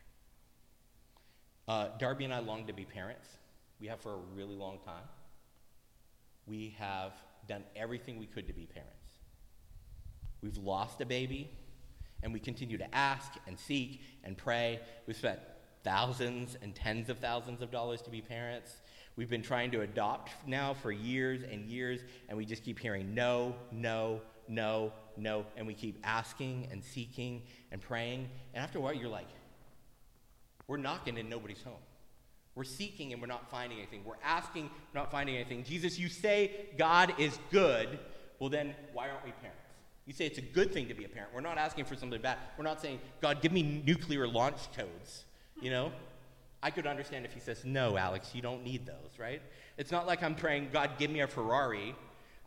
Uh, 1.67 1.99
darby 1.99 2.25
and 2.25 2.33
i 2.33 2.39
long 2.39 2.65
to 2.69 2.73
be 2.73 2.85
parents. 2.85 3.27
We 3.81 3.89
have 3.89 4.01
for 4.01 4.15
a 4.15 4.21
really 4.37 4.55
long 4.55 4.79
time. 4.85 5.09
We 6.47 6.77
have 6.79 7.13
done 7.49 7.65
everything 7.75 8.21
we 8.21 8.27
could 8.27 8.47
to 8.47 8.53
be 8.53 8.67
parents. 8.67 8.93
We've 10.43 10.57
lost 10.59 11.01
a 11.01 11.07
baby 11.07 11.51
and 12.23 12.33
we 12.33 12.41
continue 12.41 12.79
to 12.79 12.95
ask 12.95 13.33
and 13.47 13.59
seek 13.59 14.03
and 14.25 14.37
pray. 14.37 14.81
We've 15.07 15.17
spent 15.17 15.41
thousands 15.85 16.57
and 16.63 16.75
tens 16.75 17.09
of 17.09 17.19
thousands 17.19 17.63
of 17.63 17.71
dollars 17.71 18.03
to 18.03 18.11
be 18.11 18.21
parents. 18.21 18.81
We've 19.15 19.31
been 19.31 19.43
trying 19.43 19.71
to 19.71 19.83
adopt 19.83 20.31
now 20.47 20.75
for 20.75 20.93
years 20.93 21.43
and 21.43 21.65
years, 21.65 22.01
and 22.29 22.37
we 22.37 22.45
just 22.45 22.65
keep 22.65 22.79
hearing 22.79 23.15
no, 23.15 23.55
no, 23.71 24.21
no, 24.49 24.93
no, 25.17 25.47
and 25.57 25.67
we 25.67 25.75
keep 25.75 25.99
asking 26.05 26.69
and 26.71 26.83
seeking 26.83 27.43
and 27.73 27.81
praying. 27.81 28.29
And 28.53 28.63
after 28.63 28.79
a 28.79 28.81
while, 28.81 28.95
you're 28.95 29.09
like, 29.09 29.29
we're 30.67 30.77
knocking 30.77 31.19
and 31.19 31.31
nobody's 31.31 31.63
home. 31.63 31.75
We're 32.55 32.65
seeking 32.65 33.13
and 33.13 33.21
we're 33.21 33.29
not 33.29 33.51
finding 33.51 33.79
anything. 33.79 34.03
We're 34.05 34.15
asking, 34.25 34.65
we're 34.65 35.01
not 35.01 35.11
finding 35.11 35.37
anything. 35.37 35.63
Jesus, 35.63 35.99
you 35.99 36.09
say 36.09 36.71
God 36.77 37.15
is 37.19 37.39
good. 37.51 37.99
Well, 38.39 38.51
then, 38.51 38.75
why 38.93 39.09
aren't 39.09 39.25
we 39.25 39.33
parents? 39.33 39.66
You 40.07 40.13
say 40.13 40.27
it's 40.27 40.39
a 40.39 40.43
good 40.43 40.73
thing 40.73 40.87
to 40.89 40.95
be 40.95 41.05
a 41.05 41.09
parent. 41.09 41.35
We're 41.35 41.41
not 41.41 41.59
asking 41.59 41.85
for 41.85 41.97
something 41.97 42.21
bad. 42.21 42.39
We're 42.57 42.65
not 42.65 42.81
saying, 42.81 43.01
God, 43.21 43.43
give 43.43 43.53
me 43.53 43.83
nuclear 43.85 44.27
launch 44.27 44.73
codes. 44.77 45.25
You 45.61 45.71
know? 45.71 45.93
I 46.63 46.71
could 46.71 46.87
understand 46.87 47.25
if 47.25 47.33
he 47.33 47.41
says, 47.41 47.65
No, 47.65 47.97
Alex, 47.97 48.35
you 48.35 48.41
don't 48.43 48.65
need 48.65 48.87
those, 48.87 49.19
right? 49.19 49.43
It's 49.77 49.91
not 49.91 50.07
like 50.07 50.23
I'm 50.23 50.35
praying, 50.35 50.71
God, 50.73 50.91
give 50.99 51.11
me 51.11 51.21
a 51.21 51.27
Ferrari. 51.27 51.95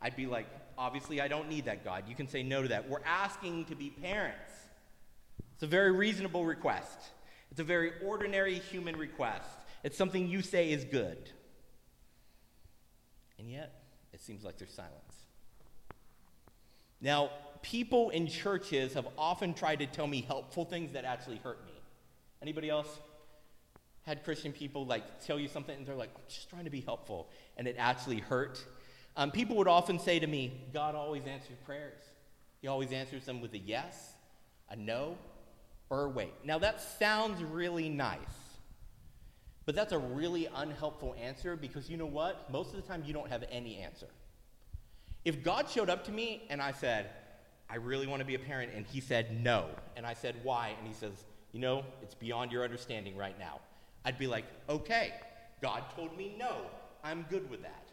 I'd 0.02 0.16
be 0.16 0.26
like, 0.26 0.46
Obviously, 0.78 1.20
I 1.20 1.28
don't 1.28 1.48
need 1.48 1.66
that, 1.66 1.84
God. 1.84 2.04
You 2.08 2.14
can 2.14 2.26
say 2.26 2.42
no 2.42 2.62
to 2.62 2.68
that. 2.68 2.88
We're 2.88 3.04
asking 3.04 3.66
to 3.66 3.74
be 3.74 3.90
parents. 3.90 4.50
It's 5.54 5.62
a 5.62 5.66
very 5.66 5.92
reasonable 5.92 6.46
request, 6.46 6.98
it's 7.50 7.60
a 7.60 7.64
very 7.64 7.92
ordinary 8.04 8.54
human 8.54 8.96
request. 8.96 9.48
It's 9.82 9.96
something 9.96 10.28
you 10.28 10.42
say 10.42 10.70
is 10.70 10.84
good. 10.84 11.30
And 13.38 13.50
yet, 13.50 13.80
it 14.12 14.20
seems 14.20 14.44
like 14.44 14.58
there's 14.58 14.74
silence. 14.74 15.14
Now, 17.00 17.30
people 17.62 18.10
in 18.10 18.26
churches 18.26 18.94
have 18.94 19.06
often 19.18 19.54
tried 19.54 19.80
to 19.80 19.86
tell 19.86 20.06
me 20.06 20.22
helpful 20.22 20.64
things 20.64 20.92
that 20.92 21.04
actually 21.04 21.38
hurt 21.38 21.64
me. 21.64 21.72
Anybody 22.42 22.70
else 22.70 22.88
had 24.02 24.24
Christian 24.24 24.52
people 24.52 24.86
like 24.86 25.24
tell 25.24 25.38
you 25.38 25.48
something 25.48 25.76
and 25.76 25.86
they're 25.86 25.94
like, 25.94 26.10
I'm 26.14 26.22
just 26.28 26.48
trying 26.48 26.64
to 26.64 26.70
be 26.70 26.80
helpful, 26.80 27.28
and 27.56 27.68
it 27.68 27.76
actually 27.78 28.18
hurt? 28.18 28.64
Um, 29.16 29.30
people 29.30 29.56
would 29.56 29.68
often 29.68 29.98
say 29.98 30.18
to 30.18 30.26
me, 30.26 30.52
God 30.72 30.94
always 30.94 31.26
answers 31.26 31.56
prayers. 31.64 32.00
He 32.62 32.68
always 32.68 32.92
answers 32.92 33.24
them 33.24 33.40
with 33.40 33.52
a 33.54 33.58
yes, 33.58 34.14
a 34.68 34.76
no, 34.76 35.16
or 35.90 36.04
a 36.04 36.08
wait. 36.08 36.32
Now, 36.44 36.58
that 36.58 36.80
sounds 36.80 37.42
really 37.42 37.88
nice, 37.88 38.18
but 39.66 39.74
that's 39.74 39.92
a 39.92 39.98
really 39.98 40.48
unhelpful 40.54 41.14
answer 41.20 41.56
because 41.56 41.90
you 41.90 41.96
know 41.96 42.06
what? 42.06 42.50
Most 42.50 42.70
of 42.70 42.76
the 42.76 42.82
time, 42.82 43.02
you 43.04 43.12
don't 43.12 43.28
have 43.28 43.44
any 43.50 43.78
answer. 43.78 44.08
If 45.24 45.42
God 45.42 45.68
showed 45.68 45.90
up 45.90 46.04
to 46.06 46.12
me 46.12 46.46
and 46.48 46.62
I 46.62 46.72
said, 46.72 47.10
I 47.70 47.76
really 47.76 48.06
want 48.06 48.20
to 48.20 48.26
be 48.26 48.34
a 48.34 48.38
parent, 48.38 48.72
and 48.74 48.84
he 48.84 49.00
said 49.00 49.42
no, 49.44 49.66
and 49.96 50.04
I 50.04 50.14
said 50.14 50.34
why, 50.42 50.74
and 50.76 50.88
he 50.88 50.92
says, 50.92 51.24
you 51.52 51.60
know, 51.60 51.84
it's 52.02 52.14
beyond 52.14 52.50
your 52.50 52.64
understanding 52.64 53.16
right 53.16 53.38
now, 53.38 53.60
I'd 54.04 54.18
be 54.18 54.26
like, 54.26 54.44
okay, 54.68 55.12
God 55.62 55.84
told 55.94 56.16
me 56.16 56.34
no, 56.38 56.56
I'm 57.04 57.24
good 57.30 57.48
with 57.48 57.62
that. 57.62 57.90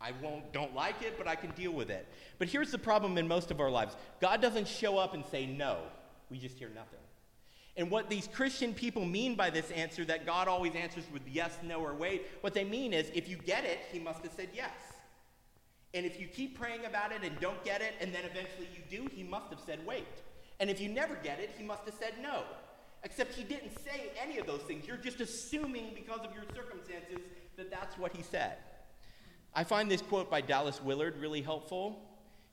I 0.00 0.12
won't, 0.22 0.52
don't 0.52 0.74
like 0.74 1.02
it, 1.02 1.18
but 1.18 1.26
I 1.26 1.34
can 1.34 1.50
deal 1.50 1.72
with 1.72 1.90
it. 1.90 2.06
But 2.38 2.48
here's 2.48 2.70
the 2.70 2.78
problem 2.78 3.18
in 3.18 3.26
most 3.26 3.50
of 3.50 3.60
our 3.60 3.70
lives 3.70 3.96
God 4.20 4.40
doesn't 4.40 4.66
show 4.66 4.98
up 4.98 5.14
and 5.14 5.24
say 5.26 5.46
no, 5.46 5.78
we 6.30 6.38
just 6.38 6.58
hear 6.58 6.68
nothing. 6.68 6.98
And 7.76 7.92
what 7.92 8.10
these 8.10 8.28
Christian 8.32 8.74
people 8.74 9.04
mean 9.04 9.36
by 9.36 9.50
this 9.50 9.70
answer 9.70 10.04
that 10.06 10.26
God 10.26 10.48
always 10.48 10.74
answers 10.74 11.04
with 11.12 11.22
yes, 11.28 11.56
no, 11.62 11.78
or 11.78 11.94
wait, 11.94 12.26
what 12.40 12.52
they 12.52 12.64
mean 12.64 12.92
is 12.92 13.08
if 13.14 13.28
you 13.28 13.36
get 13.36 13.64
it, 13.64 13.78
he 13.92 14.00
must 14.00 14.24
have 14.24 14.32
said 14.32 14.48
yes. 14.52 14.72
And 15.94 16.04
if 16.04 16.20
you 16.20 16.26
keep 16.26 16.58
praying 16.58 16.84
about 16.84 17.12
it 17.12 17.22
and 17.22 17.38
don't 17.40 17.62
get 17.64 17.80
it, 17.80 17.94
and 18.00 18.14
then 18.14 18.22
eventually 18.24 18.68
you 18.74 18.82
do, 18.90 19.08
he 19.14 19.22
must 19.22 19.50
have 19.50 19.60
said 19.60 19.84
wait. 19.86 20.06
And 20.60 20.68
if 20.68 20.80
you 20.80 20.88
never 20.88 21.14
get 21.16 21.40
it, 21.40 21.50
he 21.56 21.64
must 21.64 21.84
have 21.84 21.94
said 21.94 22.14
no. 22.22 22.42
Except 23.04 23.34
he 23.34 23.44
didn't 23.44 23.78
say 23.78 24.10
any 24.20 24.38
of 24.38 24.46
those 24.46 24.62
things. 24.62 24.86
You're 24.86 24.96
just 24.96 25.20
assuming 25.20 25.92
because 25.94 26.20
of 26.20 26.34
your 26.34 26.44
circumstances 26.54 27.20
that 27.56 27.70
that's 27.70 27.96
what 27.96 28.14
he 28.14 28.22
said. 28.22 28.56
I 29.54 29.64
find 29.64 29.90
this 29.90 30.02
quote 30.02 30.30
by 30.30 30.40
Dallas 30.40 30.82
Willard 30.82 31.16
really 31.18 31.42
helpful. 31.42 32.02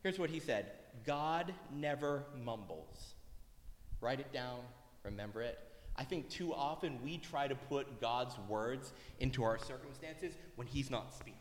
Here's 0.01 0.19
what 0.19 0.29
he 0.29 0.39
said 0.39 0.71
God 1.05 1.53
never 1.73 2.23
mumbles. 2.43 3.15
Write 4.01 4.19
it 4.19 4.31
down, 4.31 4.59
remember 5.03 5.41
it. 5.41 5.59
I 5.97 6.03
think 6.03 6.29
too 6.29 6.53
often 6.53 6.99
we 7.03 7.17
try 7.17 7.47
to 7.47 7.55
put 7.55 8.01
God's 8.01 8.35
words 8.49 8.91
into 9.19 9.43
our 9.43 9.57
circumstances 9.57 10.33
when 10.55 10.67
he's 10.67 10.91
not 10.91 11.13
speaking. 11.13 11.34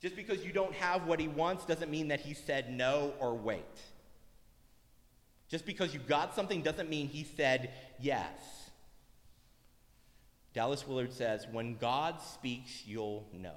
Just 0.00 0.16
because 0.16 0.44
you 0.44 0.52
don't 0.52 0.74
have 0.74 1.06
what 1.06 1.20
he 1.20 1.28
wants 1.28 1.64
doesn't 1.64 1.90
mean 1.90 2.08
that 2.08 2.20
he 2.20 2.34
said 2.34 2.70
no 2.70 3.14
or 3.18 3.34
wait. 3.34 3.64
Just 5.48 5.64
because 5.64 5.94
you 5.94 6.00
got 6.00 6.34
something 6.34 6.62
doesn't 6.62 6.90
mean 6.90 7.08
he 7.08 7.24
said 7.24 7.70
yes. 8.00 8.66
Dallas 10.52 10.86
Willard 10.86 11.12
says, 11.12 11.46
When 11.50 11.76
God 11.76 12.20
speaks, 12.20 12.86
you'll 12.86 13.26
know. 13.32 13.56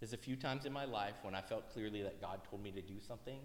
There's 0.00 0.12
a 0.12 0.18
few 0.18 0.36
times 0.36 0.66
in 0.66 0.72
my 0.72 0.84
life 0.84 1.14
when 1.22 1.34
I 1.34 1.40
felt 1.40 1.72
clearly 1.72 2.02
that 2.02 2.20
God 2.20 2.40
told 2.48 2.62
me 2.62 2.70
to 2.72 2.82
do 2.82 3.00
something. 3.06 3.38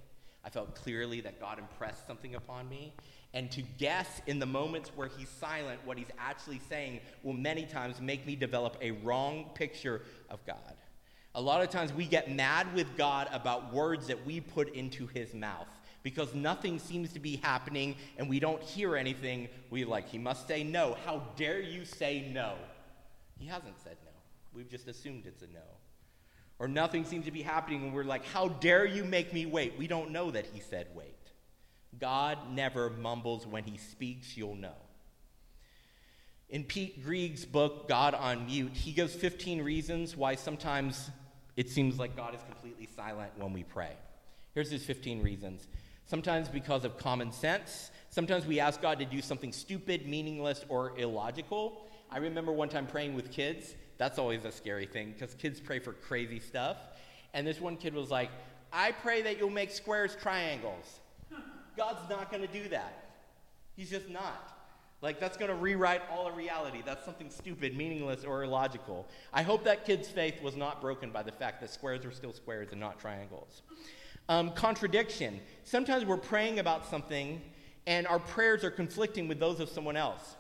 I 0.43 0.50
felt 0.50 0.75
clearly 0.75 1.21
that 1.21 1.39
God 1.39 1.59
impressed 1.59 2.07
something 2.07 2.35
upon 2.35 2.67
me. 2.67 2.93
And 3.33 3.50
to 3.51 3.61
guess 3.61 4.21
in 4.27 4.39
the 4.39 4.45
moments 4.45 4.91
where 4.95 5.07
he's 5.07 5.29
silent 5.29 5.79
what 5.85 5.97
he's 5.97 6.11
actually 6.19 6.59
saying 6.67 7.00
will 7.23 7.33
many 7.33 7.65
times 7.65 8.01
make 8.01 8.25
me 8.25 8.35
develop 8.35 8.77
a 8.81 8.91
wrong 8.91 9.51
picture 9.53 10.01
of 10.29 10.45
God. 10.45 10.75
A 11.33 11.41
lot 11.41 11.61
of 11.61 11.69
times 11.69 11.93
we 11.93 12.05
get 12.05 12.29
mad 12.29 12.73
with 12.73 12.97
God 12.97 13.29
about 13.31 13.73
words 13.73 14.07
that 14.07 14.25
we 14.25 14.41
put 14.41 14.73
into 14.73 15.07
his 15.07 15.33
mouth 15.33 15.69
because 16.03 16.33
nothing 16.33 16.77
seems 16.77 17.13
to 17.13 17.19
be 17.19 17.38
happening 17.38 17.95
and 18.17 18.27
we 18.27 18.39
don't 18.39 18.61
hear 18.61 18.95
anything. 18.97 19.47
We 19.69 19.85
like, 19.85 20.09
he 20.09 20.17
must 20.17 20.47
say 20.47 20.63
no. 20.63 20.97
How 21.05 21.23
dare 21.38 21.61
you 21.61 21.85
say 21.85 22.29
no? 22.33 22.55
He 23.39 23.47
hasn't 23.47 23.79
said 23.81 23.97
no. 24.03 24.11
We've 24.53 24.69
just 24.69 24.88
assumed 24.88 25.25
it's 25.25 25.41
a 25.41 25.47
no. 25.47 25.59
Or 26.59 26.67
nothing 26.67 27.05
seems 27.05 27.25
to 27.25 27.31
be 27.31 27.41
happening 27.41 27.83
and 27.83 27.93
we're 27.93 28.03
like, 28.03 28.25
how 28.25 28.50
dare 28.50 28.85
you 28.85 29.05
make 29.05 29.33
me 29.33 29.45
wait? 29.45 29.77
We 29.77 29.88
don't 29.88 30.11
know 30.11 30.31
that 30.31 30.47
he 30.47 30.59
said 30.59 30.88
wait. 30.93 31.15
God 32.00 32.38
never 32.51 32.89
mumbles 32.89 33.47
when 33.47 33.63
he 33.63 33.77
speaks, 33.77 34.35
you'll 34.35 34.55
know. 34.55 34.75
In 36.51 36.65
Pete 36.65 37.01
Greig's 37.01 37.46
book, 37.46 37.88
God 37.88 38.13
on 38.13 38.46
Mute, 38.46 38.74
he 38.74 38.91
gives 38.91 39.15
15 39.15 39.62
reasons 39.62 40.17
why 40.17 40.36
sometimes 40.36 41.10
it 41.55 41.70
seems 41.70 41.98
like 41.98 42.17
God 42.17 42.36
is 42.36 42.41
completely 42.43 42.89
silent 42.93 43.31
when 43.38 43.53
we 43.53 43.63
pray. 43.63 43.93
Here's 44.53 44.70
his 44.70 44.84
15 44.84 45.24
reasons. 45.24 45.67
Sometimes 46.08 46.50
because 46.50 46.84
of 46.84 46.98
common 46.98 47.31
sense. 47.31 47.89
Sometimes 48.10 48.46
we 48.46 48.60
ask 48.60 48.81
God 48.81 49.00
to 49.00 49.05
do 49.05 49.22
something 49.22 49.53
stupid, 49.53 50.10
meaningless, 50.10 50.65
or 50.67 50.91
illogical. 51.00 51.86
I 52.10 52.17
remember 52.17 52.51
one 52.51 52.67
time 52.67 52.86
praying 52.86 53.15
with 53.15 53.31
kids 53.31 53.75
That's 53.98 54.20
always 54.20 54.43
a 54.43 54.51
scary 54.51 54.88
thing 54.88 55.13
because 55.13 55.36
kids 55.36 55.62
pray 55.62 55.79
for 55.79 55.93
crazy 55.93 56.39
stuff. 56.39 56.75
And 57.34 57.48
this 57.48 57.62
one 57.62 57.77
kid 57.77 57.93
was 57.93 58.10
like, 58.10 58.29
I 58.74 58.91
pray 58.91 59.22
that 59.22 59.38
you'll 59.38 59.51
make 59.51 59.72
squares 59.72 60.17
triangles. 60.22 61.00
God's 61.77 62.10
not 62.10 62.29
going 62.29 62.46
to 62.46 62.51
do 62.51 62.67
that. 62.70 63.05
He's 63.77 63.89
just 63.89 64.10
not. 64.10 64.60
Like, 65.01 65.20
that's 65.20 65.38
going 65.38 65.50
to 65.50 65.55
rewrite 65.55 66.03
all 66.12 66.27
of 66.27 66.38
reality. 66.38 66.84
That's 66.86 67.03
something 67.03 67.29
stupid, 67.29 67.75
meaningless, 67.75 68.24
or 68.24 68.43
illogical. 68.43 69.08
I 69.34 69.41
hope 69.41 69.63
that 69.63 69.86
kid's 69.86 70.08
faith 70.08 70.41
was 70.41 70.55
not 70.55 70.79
broken 70.79 71.12
by 71.12 71.24
the 71.24 71.31
fact 71.31 71.60
that 71.62 71.72
squares 71.72 72.05
are 72.05 72.12
still 72.12 72.34
squares 72.34 72.72
and 72.72 72.79
not 72.79 73.00
triangles. 73.00 73.63
Um, 74.29 74.51
contradiction. 74.51 75.39
Sometimes 75.63 76.05
we're 76.05 76.17
praying 76.17 76.60
about 76.60 76.86
something 76.86 77.41
and 77.88 78.05
our 78.08 78.20
prayers 78.20 78.63
are 78.63 78.72
conflicting 78.72 79.27
with 79.27 79.39
those 79.39 79.60
of 79.60 79.70
someone 79.70 79.98
else. 79.98 80.36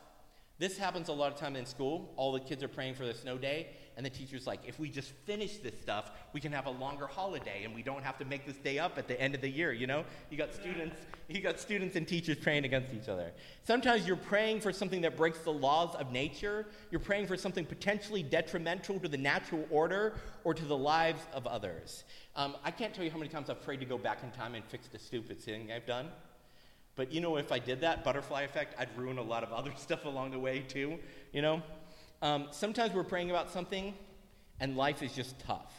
This 0.59 0.77
happens 0.77 1.09
a 1.09 1.13
lot 1.13 1.31
of 1.33 1.39
time 1.39 1.55
in 1.55 1.65
school. 1.65 2.13
All 2.15 2.31
the 2.31 2.39
kids 2.39 2.61
are 2.63 2.67
praying 2.67 2.95
for 2.95 3.05
the 3.05 3.13
snow 3.13 3.37
day, 3.37 3.67
and 3.97 4.05
the 4.05 4.09
teacher's 4.09 4.47
like, 4.47 4.59
if 4.65 4.79
we 4.79 4.89
just 4.89 5.11
finish 5.25 5.57
this 5.57 5.79
stuff, 5.81 6.11
we 6.33 6.39
can 6.39 6.51
have 6.51 6.65
a 6.65 6.71
longer 6.71 7.07
holiday 7.07 7.63
and 7.63 7.75
we 7.75 7.83
don't 7.83 8.03
have 8.03 8.17
to 8.19 8.25
make 8.25 8.45
this 8.45 8.57
day 8.57 8.79
up 8.79 8.97
at 8.97 9.07
the 9.07 9.19
end 9.19 9.35
of 9.35 9.41
the 9.41 9.49
year, 9.49 9.73
you 9.73 9.87
know? 9.87 10.03
You 10.29 10.37
got 10.37 10.53
students, 10.53 10.95
you 11.27 11.41
got 11.41 11.59
students 11.59 11.95
and 11.95 12.07
teachers 12.07 12.37
praying 12.37 12.65
against 12.65 12.93
each 12.93 13.09
other. 13.09 13.31
Sometimes 13.63 14.07
you're 14.07 14.15
praying 14.15 14.61
for 14.61 14.71
something 14.71 15.01
that 15.01 15.17
breaks 15.17 15.39
the 15.39 15.53
laws 15.53 15.95
of 15.95 16.11
nature. 16.11 16.65
You're 16.89 16.99
praying 17.01 17.27
for 17.27 17.37
something 17.37 17.65
potentially 17.65 18.23
detrimental 18.23 18.99
to 18.99 19.07
the 19.07 19.17
natural 19.17 19.65
order 19.69 20.13
or 20.43 20.53
to 20.53 20.65
the 20.65 20.77
lives 20.77 21.21
of 21.33 21.45
others. 21.47 22.03
Um, 22.35 22.55
I 22.63 22.71
can't 22.71 22.93
tell 22.93 23.03
you 23.03 23.11
how 23.11 23.17
many 23.17 23.29
times 23.29 23.49
I've 23.49 23.61
prayed 23.61 23.81
to 23.81 23.85
go 23.85 23.97
back 23.97 24.23
in 24.23 24.31
time 24.31 24.55
and 24.55 24.63
fix 24.65 24.87
the 24.87 24.99
stupid 24.99 25.39
thing 25.39 25.71
I've 25.71 25.85
done. 25.85 26.07
But 26.95 27.11
you 27.11 27.21
know, 27.21 27.37
if 27.37 27.51
I 27.51 27.59
did 27.59 27.81
that, 27.81 28.03
butterfly 28.03 28.41
effect, 28.43 28.75
I'd 28.77 28.95
ruin 28.97 29.17
a 29.17 29.23
lot 29.23 29.43
of 29.43 29.51
other 29.51 29.71
stuff 29.77 30.05
along 30.05 30.31
the 30.31 30.39
way 30.39 30.59
too, 30.61 30.99
you 31.31 31.41
know? 31.41 31.61
Um, 32.21 32.47
sometimes 32.51 32.93
we're 32.93 33.03
praying 33.03 33.31
about 33.31 33.51
something 33.51 33.93
and 34.59 34.77
life 34.77 35.01
is 35.01 35.13
just 35.13 35.39
tough. 35.39 35.73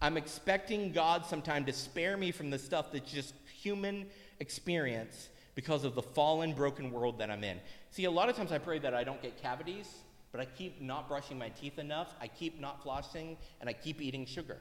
I'm 0.00 0.16
expecting 0.16 0.92
God 0.92 1.24
sometime 1.26 1.64
to 1.66 1.72
spare 1.72 2.16
me 2.16 2.32
from 2.32 2.50
the 2.50 2.58
stuff 2.58 2.92
that's 2.92 3.10
just 3.10 3.34
human 3.60 4.06
experience 4.40 5.28
because 5.54 5.84
of 5.84 5.94
the 5.94 6.02
fallen, 6.02 6.52
broken 6.52 6.92
world 6.92 7.18
that 7.18 7.30
I'm 7.30 7.42
in. 7.42 7.58
See, 7.90 8.04
a 8.04 8.10
lot 8.10 8.28
of 8.28 8.36
times 8.36 8.52
I 8.52 8.58
pray 8.58 8.78
that 8.80 8.94
I 8.94 9.02
don't 9.02 9.20
get 9.20 9.40
cavities, 9.40 9.88
but 10.30 10.40
I 10.40 10.44
keep 10.44 10.80
not 10.80 11.08
brushing 11.08 11.38
my 11.38 11.48
teeth 11.48 11.78
enough, 11.78 12.14
I 12.20 12.28
keep 12.28 12.60
not 12.60 12.84
flossing, 12.84 13.36
and 13.60 13.68
I 13.68 13.72
keep 13.72 14.00
eating 14.00 14.26
sugar. 14.26 14.58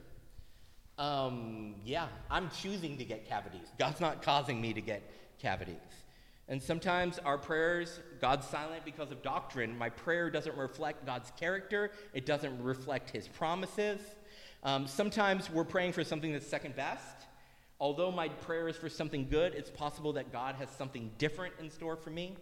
Um, 0.98 1.76
yeah, 1.86 2.08
I'm 2.32 2.50
choosing 2.50 2.98
to 2.98 3.06
get 3.06 3.28
cavities. 3.28 3.68
God's 3.78 4.00
not 4.00 4.24
causing 4.24 4.60
me 4.60 4.74
to 4.74 4.82
get 4.82 5.04
cavities. 5.40 5.76
And 6.50 6.62
sometimes 6.62 7.20
our 7.20 7.38
prayers, 7.38 8.00
God's 8.22 8.48
silent 8.48 8.86
because 8.86 9.12
of 9.12 9.22
doctrine. 9.22 9.78
My 9.78 9.90
prayer 9.90 10.30
doesn't 10.30 10.56
reflect 10.58 11.06
God's 11.06 11.32
character, 11.38 11.92
it 12.14 12.26
doesn't 12.26 12.64
reflect 12.64 13.10
his 13.10 13.28
promises. 13.28 14.00
Um, 14.64 14.88
sometimes 14.88 15.50
we're 15.50 15.64
praying 15.64 15.94
for 15.94 16.04
something 16.04 16.32
that's 16.32 16.48
second 16.48 16.76
best. 16.76 17.28
Although 17.80 18.12
my 18.12 18.30
prayer 18.30 18.68
is 18.68 18.76
for 18.76 18.90
something 18.90 19.28
good, 19.30 19.54
it's 19.54 19.70
possible 19.70 20.14
that 20.14 20.32
God 20.32 20.56
has 20.56 20.70
something 20.70 21.12
different 21.18 21.54
in 21.60 21.70
store 21.70 21.96
for 21.96 22.10
me. 22.10 22.36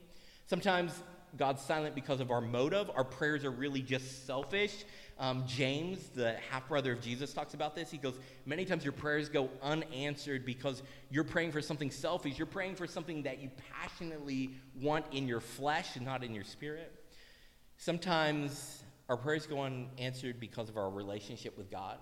Sometimes 0.48 1.02
God's 1.38 1.62
silent 1.62 1.96
because 1.96 2.20
of 2.20 2.32
our 2.32 2.42
motive. 2.42 2.89
Our 2.96 3.04
prayers 3.04 3.44
are 3.44 3.51
really 3.51 3.82
just 3.82 4.25
selfish. 4.25 4.86
Um, 5.18 5.44
James, 5.48 6.10
the 6.10 6.36
half 6.50 6.68
brother 6.68 6.92
of 6.94 7.01
Jesus, 7.01 7.34
talks 7.34 7.54
about 7.54 7.75
this. 7.75 7.89
He 7.89 7.98
goes, 7.98 8.15
Many 8.46 8.65
times 8.65 8.84
your 8.84 8.94
prayers 8.94 9.30
go 9.30 9.50
unanswered 9.62 10.46
because 10.46 10.84
you're 11.10 11.24
praying 11.24 11.51
for 11.51 11.62
something 11.62 11.92
selfish. 11.92 12.38
You're 12.38 12.48
praying 12.48 12.75
for 12.75 12.88
something 12.88 13.24
that 13.24 13.39
you 13.42 13.50
passionately 13.72 14.51
want 14.82 15.06
in 15.12 15.27
your 15.27 15.39
flesh 15.39 15.96
and 15.96 16.06
not 16.06 16.24
in 16.24 16.34
your 16.34 16.44
spirit. 16.44 16.94
Sometimes 17.77 18.84
our 19.08 19.18
prayers 19.18 19.46
go 19.46 19.62
unanswered 19.62 20.39
because 20.39 20.70
of 20.70 20.77
our 20.77 20.89
relationship 20.89 21.58
with 21.58 21.72
God. 21.72 21.98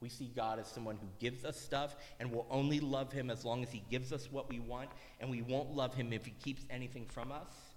We 0.00 0.08
see 0.08 0.30
God 0.34 0.58
as 0.58 0.68
someone 0.68 0.96
who 0.96 1.08
gives 1.18 1.44
us 1.44 1.60
stuff, 1.60 1.96
and 2.20 2.30
we'll 2.30 2.46
only 2.50 2.80
love 2.80 3.12
him 3.12 3.30
as 3.30 3.44
long 3.44 3.62
as 3.62 3.70
he 3.70 3.82
gives 3.90 4.12
us 4.12 4.30
what 4.30 4.48
we 4.48 4.60
want, 4.60 4.90
and 5.20 5.30
we 5.30 5.42
won't 5.42 5.74
love 5.74 5.94
him 5.94 6.12
if 6.12 6.24
he 6.24 6.32
keeps 6.32 6.64
anything 6.70 7.06
from 7.06 7.32
us. 7.32 7.67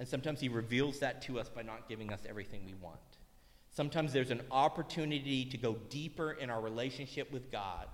And 0.00 0.08
sometimes 0.08 0.40
he 0.40 0.48
reveals 0.48 0.98
that 1.00 1.20
to 1.22 1.38
us 1.38 1.50
by 1.50 1.60
not 1.60 1.86
giving 1.86 2.10
us 2.10 2.20
everything 2.26 2.62
we 2.64 2.72
want. 2.72 2.96
Sometimes 3.70 4.14
there's 4.14 4.30
an 4.30 4.40
opportunity 4.50 5.44
to 5.44 5.58
go 5.58 5.76
deeper 5.90 6.32
in 6.32 6.48
our 6.48 6.60
relationship 6.60 7.30
with 7.30 7.52
God 7.52 7.86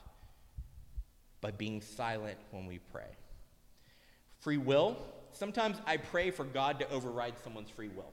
by 1.41 1.51
being 1.51 1.83
silent 1.83 2.39
when 2.53 2.65
we 2.65 2.79
pray. 2.79 3.09
Free 4.39 4.57
will. 4.57 4.97
Sometimes 5.33 5.79
I 5.85 5.97
pray 5.97 6.31
for 6.31 6.45
God 6.45 6.79
to 6.79 6.89
override 6.91 7.35
someone's 7.43 7.71
free 7.71 7.89
will. 7.89 8.13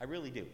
I 0.00 0.04
really 0.04 0.30
do. 0.30 0.44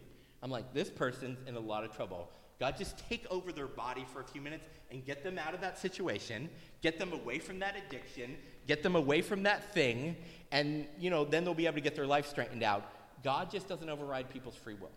I'm 0.42 0.50
like, 0.50 0.74
this 0.74 0.90
person's 0.90 1.38
in 1.48 1.56
a 1.56 1.60
lot 1.60 1.84
of 1.84 1.96
trouble. 1.96 2.28
God, 2.60 2.76
just 2.76 2.98
take 3.08 3.26
over 3.30 3.50
their 3.50 3.66
body 3.66 4.04
for 4.12 4.20
a 4.20 4.24
few 4.24 4.42
minutes 4.42 4.66
and 4.90 5.06
get 5.06 5.24
them 5.24 5.38
out 5.38 5.54
of 5.54 5.62
that 5.62 5.78
situation, 5.78 6.50
get 6.82 6.98
them 6.98 7.14
away 7.14 7.38
from 7.38 7.60
that 7.60 7.76
addiction, 7.86 8.36
get 8.68 8.84
them 8.84 8.94
away 8.94 9.22
from 9.22 9.42
that 9.44 9.74
thing, 9.74 10.16
and 10.52 10.86
you 11.00 11.10
know, 11.10 11.24
then 11.24 11.44
they'll 11.44 11.54
be 11.54 11.66
able 11.66 11.76
to 11.76 11.80
get 11.80 11.96
their 11.96 12.06
life 12.06 12.28
straightened 12.28 12.62
out. 12.62 12.84
God 13.24 13.50
just 13.50 13.66
doesn't 13.66 13.88
override 13.88 14.30
people's 14.30 14.54
free 14.54 14.74
will. 14.74 14.92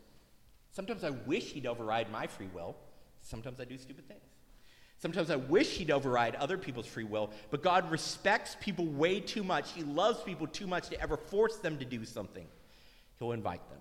Sometimes 0.71 1.03
I 1.03 1.09
wish 1.09 1.53
he'd 1.53 1.65
override 1.65 2.11
my 2.11 2.27
free 2.27 2.49
will. 2.53 2.75
Sometimes 3.21 3.59
I 3.59 3.65
do 3.65 3.77
stupid 3.77 4.07
things. 4.07 4.21
Sometimes 4.99 5.31
I 5.31 5.35
wish 5.37 5.77
he'd 5.77 5.89
override 5.89 6.35
other 6.35 6.59
people's 6.59 6.85
free 6.85 7.05
will, 7.05 7.31
but 7.49 7.63
God 7.63 7.89
respects 7.89 8.55
people 8.61 8.85
way 8.85 9.19
too 9.19 9.43
much. 9.43 9.71
He 9.71 9.81
loves 9.81 10.21
people 10.21 10.45
too 10.45 10.67
much 10.67 10.89
to 10.89 11.01
ever 11.01 11.17
force 11.17 11.57
them 11.57 11.79
to 11.79 11.85
do 11.85 12.05
something. 12.05 12.45
He'll 13.17 13.31
invite 13.31 13.67
them. 13.69 13.79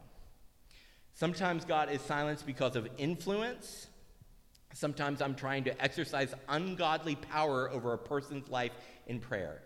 Sometimes 1.12 1.66
God 1.66 1.90
is 1.90 2.00
silenced 2.00 2.46
because 2.46 2.74
of 2.74 2.88
influence. 2.96 3.88
Sometimes 4.72 5.20
I'm 5.20 5.34
trying 5.34 5.64
to 5.64 5.82
exercise 5.82 6.32
ungodly 6.48 7.16
power 7.16 7.70
over 7.70 7.92
a 7.92 7.98
person's 7.98 8.48
life 8.48 8.72
in 9.06 9.20
prayer. 9.20 9.60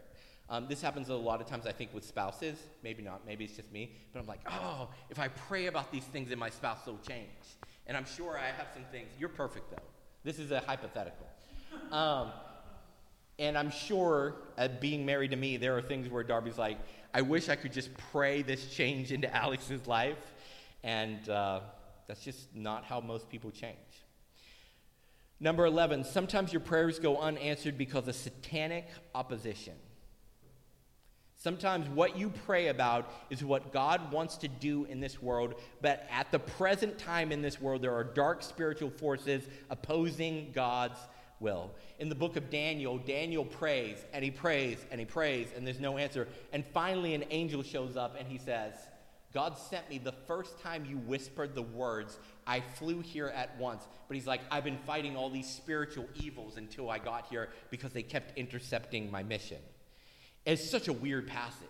Um, 0.50 0.66
this 0.68 0.82
happens 0.82 1.08
a 1.08 1.14
lot 1.14 1.40
of 1.40 1.46
times, 1.46 1.66
I 1.66 1.72
think, 1.72 1.94
with 1.94 2.04
spouses. 2.04 2.58
Maybe 2.82 3.02
not. 3.02 3.26
Maybe 3.26 3.44
it's 3.44 3.56
just 3.56 3.72
me. 3.72 3.92
But 4.12 4.20
I'm 4.20 4.26
like, 4.26 4.40
oh, 4.50 4.88
if 5.10 5.18
I 5.18 5.28
pray 5.28 5.66
about 5.66 5.90
these 5.90 6.04
things, 6.04 6.28
then 6.28 6.38
my 6.38 6.50
spouse 6.50 6.86
will 6.86 6.98
change. 6.98 7.28
And 7.86 7.96
I'm 7.96 8.04
sure 8.04 8.38
I 8.38 8.46
have 8.46 8.66
some 8.74 8.84
things. 8.92 9.08
You're 9.18 9.30
perfect, 9.30 9.70
though. 9.70 9.82
This 10.22 10.38
is 10.38 10.50
a 10.50 10.60
hypothetical. 10.60 11.26
Um, 11.90 12.30
and 13.38 13.58
I'm 13.58 13.70
sure, 13.70 14.36
at 14.56 14.80
being 14.80 15.04
married 15.04 15.30
to 15.32 15.36
me, 15.36 15.56
there 15.56 15.76
are 15.76 15.82
things 15.82 16.08
where 16.08 16.22
Darby's 16.22 16.58
like, 16.58 16.78
I 17.12 17.22
wish 17.22 17.48
I 17.48 17.56
could 17.56 17.72
just 17.72 17.90
pray 18.12 18.42
this 18.42 18.74
change 18.74 19.12
into 19.12 19.34
Alex's 19.36 19.86
life. 19.86 20.18
And 20.82 21.26
uh, 21.28 21.60
that's 22.06 22.22
just 22.22 22.54
not 22.54 22.84
how 22.84 23.00
most 23.00 23.30
people 23.30 23.50
change. 23.50 23.76
Number 25.40 25.66
11, 25.66 26.04
sometimes 26.04 26.52
your 26.52 26.60
prayers 26.60 26.98
go 26.98 27.18
unanswered 27.18 27.76
because 27.76 28.06
of 28.08 28.14
satanic 28.14 28.86
opposition. 29.14 29.74
Sometimes 31.44 31.86
what 31.90 32.16
you 32.16 32.32
pray 32.46 32.68
about 32.68 33.12
is 33.28 33.44
what 33.44 33.70
God 33.70 34.10
wants 34.10 34.38
to 34.38 34.48
do 34.48 34.86
in 34.86 34.98
this 34.98 35.20
world, 35.20 35.56
but 35.82 36.06
at 36.10 36.32
the 36.32 36.38
present 36.38 36.96
time 36.96 37.30
in 37.30 37.42
this 37.42 37.60
world, 37.60 37.82
there 37.82 37.92
are 37.92 38.02
dark 38.02 38.42
spiritual 38.42 38.88
forces 38.88 39.44
opposing 39.68 40.52
God's 40.54 40.98
will. 41.40 41.70
In 41.98 42.08
the 42.08 42.14
book 42.14 42.36
of 42.36 42.48
Daniel, 42.48 42.96
Daniel 42.96 43.44
prays 43.44 43.98
and 44.14 44.24
he 44.24 44.30
prays 44.30 44.78
and 44.90 44.98
he 44.98 45.04
prays, 45.04 45.48
and 45.54 45.66
there's 45.66 45.80
no 45.80 45.98
answer. 45.98 46.28
And 46.54 46.64
finally, 46.64 47.12
an 47.12 47.26
angel 47.28 47.62
shows 47.62 47.94
up 47.94 48.16
and 48.18 48.26
he 48.26 48.38
says, 48.38 48.72
God 49.34 49.58
sent 49.58 49.90
me 49.90 49.98
the 49.98 50.14
first 50.26 50.58
time 50.60 50.86
you 50.86 50.96
whispered 50.96 51.54
the 51.54 51.60
words. 51.60 52.16
I 52.46 52.60
flew 52.60 53.02
here 53.02 53.28
at 53.28 53.54
once. 53.58 53.86
But 54.08 54.14
he's 54.14 54.26
like, 54.26 54.40
I've 54.50 54.64
been 54.64 54.78
fighting 54.86 55.14
all 55.14 55.28
these 55.28 55.50
spiritual 55.50 56.08
evils 56.14 56.56
until 56.56 56.88
I 56.88 57.00
got 57.00 57.26
here 57.26 57.50
because 57.68 57.92
they 57.92 58.02
kept 58.02 58.38
intercepting 58.38 59.10
my 59.10 59.22
mission. 59.22 59.58
It's 60.44 60.68
such 60.68 60.88
a 60.88 60.92
weird 60.92 61.26
passage. 61.26 61.68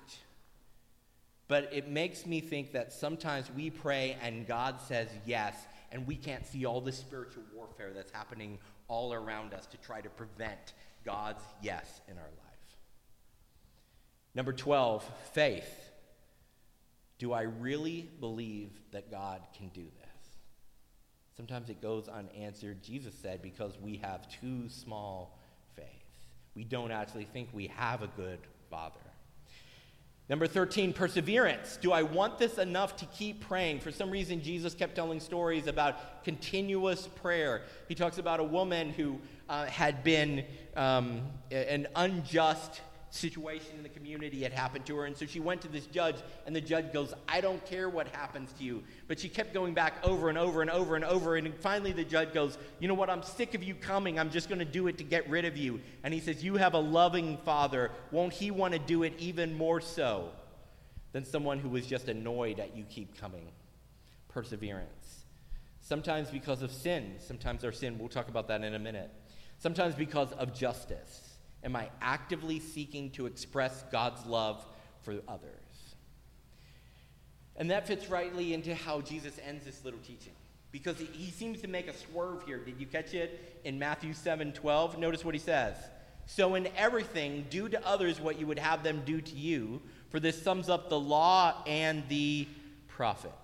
But 1.47 1.71
it 1.73 1.89
makes 1.89 2.27
me 2.27 2.41
think 2.41 2.73
that 2.73 2.93
sometimes 2.93 3.51
we 3.51 3.71
pray 3.71 4.17
and 4.23 4.47
God 4.47 4.81
says 4.89 5.09
yes, 5.27 5.55
and 5.93 6.07
we 6.07 6.17
can't 6.17 6.47
see 6.47 6.65
all 6.65 6.81
the 6.81 6.93
spiritual 6.93 7.43
warfare 7.55 7.93
that's 7.95 8.11
happening 8.11 8.59
all 8.89 9.13
around 9.13 9.53
us 9.53 9.67
to 9.67 9.77
try 9.79 10.01
to 10.01 10.09
prevent 10.09 10.73
God's 11.05 11.43
yes 11.63 12.01
in 12.09 12.17
our 12.17 12.25
life. 12.25 12.55
Number 14.35 14.53
12, 14.53 15.05
faith. 15.33 15.91
Do 17.19 17.33
I 17.33 17.43
really 17.43 18.11
believe 18.19 18.71
that 18.93 19.11
God 19.11 19.41
can 19.57 19.69
do 19.69 19.83
this? 19.85 20.15
Sometimes 21.37 21.69
it 21.71 21.81
goes 21.81 22.09
unanswered. 22.09 22.83
Jesus 22.83 23.15
said, 23.15 23.43
because 23.43 23.79
we 23.81 23.97
have 23.99 24.29
too 24.41 24.69
small 24.69 25.39
faith. 25.77 25.87
We 26.55 26.65
don't 26.65 26.91
actually 26.91 27.25
think 27.27 27.51
we 27.53 27.69
have 27.69 28.03
a 28.03 28.09
good 28.09 28.41
Father. 28.75 28.99
Number 30.29 30.49
13, 30.49 30.93
perseverance. 30.95 31.79
Do 31.81 31.93
I 31.93 32.03
want 32.03 32.39
this 32.39 32.59
enough 32.59 32.97
to 32.97 33.07
keep 33.07 33.47
praying? 33.47 33.79
For 33.79 33.93
some 33.93 34.11
reason, 34.11 34.43
Jesus 34.43 34.75
kept 34.75 34.97
telling 34.97 35.21
stories 35.21 35.69
about 35.69 36.25
continuous 36.25 37.07
prayer. 37.07 37.63
He 37.87 37.95
talks 37.95 38.19
about 38.19 38.41
a 38.41 38.45
woman 38.45 38.91
who 38.91 39.21
uh, 39.49 39.67
had 39.67 40.03
been 40.03 40.45
um, 40.75 41.23
an 41.53 41.87
unjust 41.95 42.81
situation 43.15 43.77
in 43.77 43.83
the 43.83 43.89
community 43.89 44.43
had 44.43 44.53
happened 44.53 44.85
to 44.87 44.97
her. 44.97 45.05
And 45.05 45.17
so 45.17 45.25
she 45.25 45.39
went 45.39 45.61
to 45.63 45.69
this 45.69 45.87
judge, 45.87 46.17
and 46.47 46.55
the 46.55 46.61
judge 46.61 46.93
goes, 46.93 47.15
I 47.29 47.41
don't 47.41 47.65
care 47.65 47.89
what 47.89 48.09
happens 48.09 48.53
to 48.59 48.65
you. 48.65 48.83
But 49.07 49.21
she 49.21 49.29
kept 49.29 49.55
going 49.55 49.73
back 49.73 49.95
over 50.03 50.29
and 50.29 50.37
over 50.37 50.63
and 50.63 50.71
over 50.71 50.97
and 50.97 51.05
over. 51.05 51.37
And 51.37 51.55
finally, 51.61 51.93
the 51.93 52.05
judge 52.05 52.33
goes, 52.35 52.59
You 52.81 52.89
know 52.89 52.95
what? 52.95 53.09
I'm 53.09 53.23
sick 53.23 53.55
of 53.55 53.63
you 53.63 53.75
coming. 53.75 54.19
I'm 54.19 54.31
just 54.31 54.49
going 54.49 54.59
to 54.59 54.65
do 54.65 54.89
it 54.89 54.99
to 54.99 55.05
get 55.05 55.29
rid 55.31 55.45
of 55.45 55.57
you. 55.57 55.81
And 56.03 56.13
he 56.13 56.21
says, 56.21 56.43
You 56.43 56.57
have 56.57 56.75
a 56.75 56.79
loving 56.79 57.39
father. 57.39 57.93
Won't 58.11 58.33
he 58.33 58.51
want 58.51 58.73
to 58.73 58.81
do 58.81 59.05
it 59.05 59.15
even 59.19 59.57
more 59.57 59.81
so 59.81 60.31
than 61.13 61.25
someone 61.25 61.61
who 61.61 61.69
was 61.69 61.87
just 61.87 62.09
annoyed 62.09 62.59
at 62.59 62.77
you 62.77 62.85
keep 62.85 63.19
coming? 63.21 63.47
Perseverance. 64.29 65.25
Sometimes 65.81 66.31
because 66.31 66.63
of 66.63 66.73
sin. 66.73 67.15
Sometimes 67.21 67.65
our 67.65 67.73
sin. 67.73 67.97
We'll 67.99 68.09
talk 68.09 68.29
about 68.29 68.49
that 68.49 68.65
in 68.65 68.75
a 68.75 68.79
minute. 68.79 69.11
Sometimes 69.59 69.95
because 69.95 70.33
of 70.33 70.53
justice. 70.53 71.24
Am 71.65 71.75
I 71.75 71.89
actively 72.03 72.61
seeking 72.61 73.11
to 73.13 73.27
express 73.27 73.85
God's 73.91 74.25
love 74.27 74.65
for 75.03 75.15
others? 75.27 75.51
And 77.57 77.71
that 77.71 77.87
fits 77.87 78.09
rightly 78.09 78.53
into 78.53 78.75
how 78.75 79.01
Jesus 79.01 79.39
ends 79.47 79.65
this 79.65 79.85
little 79.85 80.01
teaching. 80.01 80.33
Because 80.73 80.99
he, 80.99 81.31
seems 81.31 81.61
to 81.61 81.69
make 81.69 81.87
a 81.87 81.97
swerve 81.97 82.43
here. 82.45 82.59
Did 82.59 82.81
you 82.81 82.87
catch 82.87 83.15
it 83.15 83.61
in 83.65 83.79
Matthew 83.79 84.13
7 84.13 84.53
12? 84.53 84.99
Notice 84.99 85.25
what 85.25 85.35
he 85.35 85.41
says. 85.41 85.77
So, 86.27 86.57
in 86.57 86.69
everything, 86.77 87.47
do 87.49 87.69
to 87.69 87.87
others 87.87 88.21
what 88.21 88.41
you 88.41 88.47
would 88.47 88.59
have 88.59 88.83
them 88.83 89.03
do 89.07 89.21
to 89.21 89.37
you, 89.37 89.81
for 90.09 90.19
this 90.19 90.43
sums 90.43 90.69
up 90.69 90.89
the 90.89 90.99
law 90.99 91.63
and 91.67 92.03
the 92.09 92.49
prophets. 92.89 93.35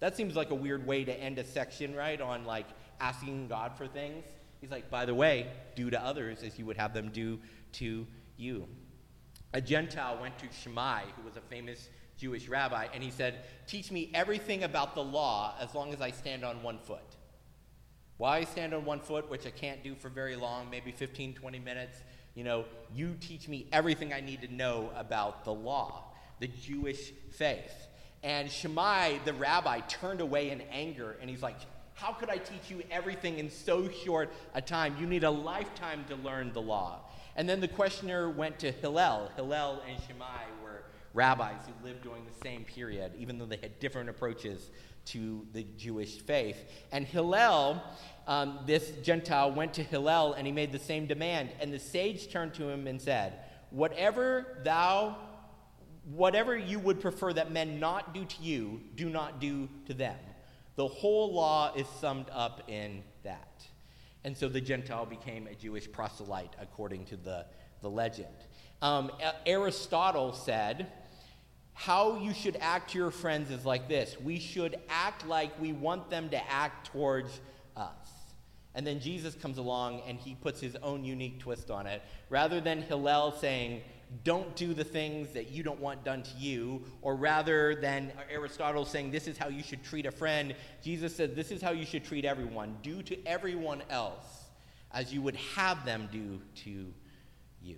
That 0.00 0.16
seems 0.16 0.34
like 0.34 0.50
a 0.50 0.54
weird 0.54 0.86
way 0.86 1.04
to 1.04 1.12
end 1.12 1.38
a 1.38 1.44
section, 1.44 1.94
right? 1.94 2.20
On 2.20 2.44
like 2.44 2.66
asking 3.00 3.48
God 3.48 3.76
for 3.76 3.86
things. 3.86 4.24
He's 4.60 4.70
like, 4.70 4.90
by 4.90 5.04
the 5.04 5.14
way, 5.14 5.48
do 5.74 5.90
to 5.90 6.00
others 6.00 6.42
as 6.42 6.58
you 6.58 6.66
would 6.66 6.76
have 6.76 6.94
them 6.94 7.10
do 7.12 7.38
to 7.72 8.06
you. 8.36 8.66
A 9.52 9.60
Gentile 9.60 10.18
went 10.20 10.38
to 10.38 10.46
Shammai, 10.50 11.02
who 11.16 11.22
was 11.22 11.36
a 11.36 11.40
famous 11.40 11.88
Jewish 12.18 12.48
rabbi, 12.48 12.86
and 12.92 13.02
he 13.02 13.10
said, 13.10 13.44
Teach 13.66 13.90
me 13.90 14.10
everything 14.14 14.64
about 14.64 14.94
the 14.94 15.04
law 15.04 15.54
as 15.60 15.74
long 15.74 15.92
as 15.92 16.00
I 16.00 16.10
stand 16.10 16.44
on 16.44 16.62
one 16.62 16.78
foot. 16.78 17.16
Why 18.16 18.38
I 18.38 18.44
stand 18.44 18.72
on 18.72 18.84
one 18.84 19.00
foot, 19.00 19.28
which 19.28 19.46
I 19.46 19.50
can't 19.50 19.82
do 19.84 19.94
for 19.94 20.08
very 20.08 20.36
long, 20.36 20.70
maybe 20.70 20.90
15, 20.90 21.34
20 21.34 21.58
minutes, 21.58 21.98
you 22.34 22.44
know, 22.44 22.64
you 22.94 23.16
teach 23.20 23.48
me 23.48 23.66
everything 23.72 24.12
I 24.12 24.20
need 24.20 24.40
to 24.42 24.54
know 24.54 24.90
about 24.96 25.44
the 25.44 25.52
law, 25.52 26.04
the 26.40 26.48
Jewish 26.48 27.12
faith. 27.32 27.88
And 28.22 28.50
Shammai, 28.50 29.18
the 29.24 29.34
rabbi, 29.34 29.80
turned 29.80 30.20
away 30.20 30.50
in 30.50 30.62
anger, 30.62 31.16
and 31.20 31.28
he's 31.28 31.42
like, 31.42 31.56
how 31.96 32.12
could 32.12 32.28
I 32.28 32.36
teach 32.36 32.68
you 32.70 32.82
everything 32.90 33.38
in 33.38 33.50
so 33.50 33.88
short 33.88 34.30
a 34.54 34.60
time? 34.60 34.96
You 35.00 35.06
need 35.06 35.24
a 35.24 35.30
lifetime 35.30 36.04
to 36.10 36.16
learn 36.16 36.52
the 36.52 36.60
law. 36.60 37.00
And 37.36 37.48
then 37.48 37.58
the 37.58 37.68
questioner 37.68 38.28
went 38.28 38.58
to 38.60 38.70
Hillel. 38.70 39.30
Hillel 39.34 39.82
and 39.88 39.98
Shammai 40.06 40.44
were 40.62 40.82
rabbis 41.14 41.64
who 41.66 41.86
lived 41.86 42.02
during 42.02 42.22
the 42.26 42.44
same 42.44 42.64
period, 42.64 43.12
even 43.18 43.38
though 43.38 43.46
they 43.46 43.56
had 43.56 43.80
different 43.80 44.10
approaches 44.10 44.70
to 45.06 45.46
the 45.54 45.64
Jewish 45.78 46.20
faith. 46.20 46.58
And 46.92 47.06
Hillel, 47.06 47.82
um, 48.26 48.58
this 48.66 48.92
Gentile, 49.02 49.50
went 49.52 49.72
to 49.74 49.82
Hillel 49.82 50.34
and 50.34 50.46
he 50.46 50.52
made 50.52 50.72
the 50.72 50.78
same 50.78 51.06
demand. 51.06 51.48
And 51.60 51.72
the 51.72 51.78
sage 51.78 52.30
turned 52.30 52.52
to 52.54 52.68
him 52.68 52.86
and 52.86 53.00
said, 53.00 53.40
Whatever 53.70 54.58
thou, 54.64 55.16
whatever 56.04 56.54
you 56.54 56.78
would 56.78 57.00
prefer 57.00 57.32
that 57.32 57.52
men 57.52 57.80
not 57.80 58.12
do 58.12 58.26
to 58.26 58.42
you, 58.42 58.82
do 58.96 59.08
not 59.08 59.40
do 59.40 59.70
to 59.86 59.94
them. 59.94 60.16
The 60.76 60.86
whole 60.86 61.32
law 61.32 61.72
is 61.74 61.86
summed 62.00 62.26
up 62.32 62.62
in 62.68 63.02
that. 63.24 63.66
And 64.24 64.36
so 64.36 64.48
the 64.48 64.60
Gentile 64.60 65.06
became 65.06 65.46
a 65.46 65.54
Jewish 65.54 65.90
proselyte, 65.90 66.54
according 66.60 67.06
to 67.06 67.16
the, 67.16 67.46
the 67.80 67.88
legend. 67.88 68.34
Um, 68.82 69.10
Aristotle 69.46 70.34
said, 70.34 70.88
How 71.72 72.18
you 72.18 72.34
should 72.34 72.58
act 72.60 72.90
to 72.90 72.98
your 72.98 73.10
friends 73.10 73.50
is 73.50 73.64
like 73.64 73.88
this 73.88 74.16
we 74.20 74.38
should 74.38 74.76
act 74.88 75.26
like 75.26 75.58
we 75.60 75.72
want 75.72 76.10
them 76.10 76.28
to 76.30 76.52
act 76.52 76.88
towards 76.88 77.40
us. 77.76 78.08
And 78.74 78.86
then 78.86 79.00
Jesus 79.00 79.34
comes 79.34 79.56
along 79.56 80.02
and 80.06 80.18
he 80.18 80.34
puts 80.34 80.60
his 80.60 80.76
own 80.82 81.02
unique 81.02 81.40
twist 81.40 81.70
on 81.70 81.86
it. 81.86 82.02
Rather 82.28 82.60
than 82.60 82.82
Hillel 82.82 83.32
saying, 83.32 83.80
don't 84.24 84.54
do 84.54 84.72
the 84.72 84.84
things 84.84 85.32
that 85.32 85.50
you 85.50 85.62
don't 85.62 85.80
want 85.80 86.04
done 86.04 86.22
to 86.22 86.36
you, 86.38 86.84
or 87.02 87.16
rather 87.16 87.74
than 87.74 88.12
Aristotle 88.30 88.84
saying 88.84 89.10
this 89.10 89.26
is 89.26 89.36
how 89.36 89.48
you 89.48 89.62
should 89.62 89.82
treat 89.82 90.06
a 90.06 90.12
friend, 90.12 90.54
Jesus 90.82 91.14
said 91.14 91.34
this 91.34 91.50
is 91.50 91.60
how 91.60 91.72
you 91.72 91.84
should 91.84 92.04
treat 92.04 92.24
everyone. 92.24 92.76
Do 92.82 93.02
to 93.02 93.26
everyone 93.26 93.82
else 93.90 94.44
as 94.92 95.12
you 95.12 95.22
would 95.22 95.36
have 95.56 95.84
them 95.84 96.08
do 96.12 96.40
to 96.64 96.92
you. 97.60 97.76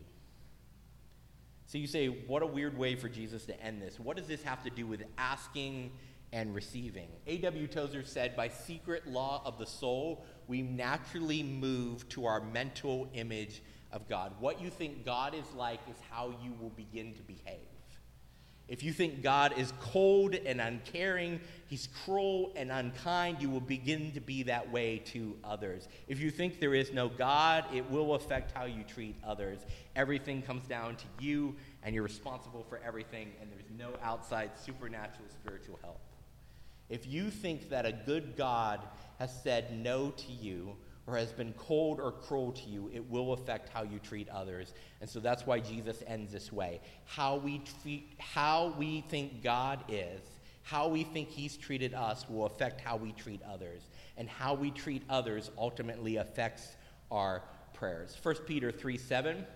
So 1.67 1.77
you 1.79 1.87
say, 1.87 2.07
what 2.07 2.43
a 2.43 2.47
weird 2.47 2.79
way 2.79 2.95
for 2.95 3.09
Jesus 3.09 3.45
to 3.47 3.63
end 3.63 3.83
this. 3.83 3.99
What 3.99 4.17
does 4.17 4.27
this 4.27 4.43
have 4.43 4.63
to 4.65 4.71
do 4.71 4.87
with 4.87 5.03
asking 5.19 5.93
and 6.33 6.55
receiving? 6.55 7.09
A.W. 7.27 7.67
Tozer 7.67 8.05
said, 8.05 8.37
by 8.37 8.49
secret 8.49 9.07
law 9.07 9.43
of 9.45 9.59
the 9.59 9.67
soul, 9.67 10.25
we 10.47 10.63
naturally 10.63 11.43
move 11.43 12.09
to 12.11 12.25
our 12.25 12.41
mental 12.41 13.09
image 13.13 13.63
of 13.93 14.09
God. 14.09 14.33
What 14.41 14.61
you 14.61 14.71
think 14.71 15.05
God 15.05 15.35
is 15.35 15.47
like 15.55 15.81
is 15.91 15.97
how 16.11 16.35
you 16.43 16.53
will 16.61 16.71
begin 16.71 17.15
to 17.15 17.23
behave. 17.23 17.67
If 18.69 18.83
you 18.83 18.93
think 18.93 19.23
God 19.23 19.55
is 19.57 19.73
cold 19.81 20.35
and 20.35 20.61
uncaring, 20.61 21.41
he's 21.69 21.89
cruel 22.05 22.53
and 22.55 22.71
unkind, 22.71 23.41
you 23.41 23.49
will 23.49 23.61
begin 23.61 24.13
to 24.13 24.21
be 24.21 24.43
that 24.43 24.71
way 24.71 24.99
to 25.07 25.39
others. 25.43 25.89
If 26.07 26.21
you 26.21 26.31
think 26.31 26.61
there 26.61 26.75
is 26.75 26.93
no 26.93 27.09
God, 27.09 27.65
it 27.75 27.91
will 27.91 28.15
affect 28.15 28.53
how 28.53 28.67
you 28.67 28.85
treat 28.85 29.17
others. 29.25 29.61
Everything 29.97 30.43
comes 30.43 30.67
down 30.67 30.97
to 30.97 31.05
you, 31.19 31.57
and 31.83 31.95
you're 31.95 32.05
responsible 32.05 32.63
for 32.69 32.79
everything, 32.87 33.33
and 33.41 33.51
there's 33.51 33.71
no 33.79 33.99
outside 34.03 34.51
supernatural 34.63 35.29
spiritual 35.31 35.79
help. 35.83 36.01
If 36.91 37.07
you 37.07 37.31
think 37.31 37.71
that 37.71 37.87
a 37.87 37.93
good 37.93 38.37
God 38.37 38.81
has 39.19 39.35
said 39.43 39.79
no 39.79 40.11
to 40.11 40.33
you, 40.33 40.77
or 41.09 41.17
has 41.17 41.33
been 41.33 41.55
cold 41.55 42.01
or 42.01 42.13
cruel 42.13 42.53
to 42.53 42.69
you, 42.69 42.91
it 42.93 43.09
will 43.11 43.33
affect 43.33 43.71
how 43.71 43.83
you 43.83 43.99
treat 43.99 44.29
others. 44.29 44.75
And 45.01 45.09
so 45.09 45.21
that's 45.21 45.47
why 45.47 45.59
Jesus 45.59 46.03
ends 46.07 46.33
this 46.33 46.53
way. 46.53 46.81
How 47.07 47.37
we 47.37 47.63
treat, 47.83 48.13
how 48.19 48.75
we 48.79 49.01
think 49.09 49.43
God 49.43 49.83
is, 49.89 50.21
how 50.63 50.87
we 50.89 51.05
think 51.05 51.31
he's 51.31 51.57
treated 51.57 51.95
us 51.95 52.29
will 52.29 52.45
affect 52.45 52.83
how 52.83 52.97
we 52.97 53.13
treat 53.13 53.41
others. 53.43 53.81
And 54.19 54.29
how 54.29 54.53
we 54.53 54.71
treat 54.71 55.03
others 55.09 55.51
ultimately 55.57 56.17
affects 56.17 56.77
our 57.11 57.43
prayers. 57.73 58.15
1 58.23 58.35
Peter 58.47 58.71
3 58.71 58.99
7. 58.99 59.47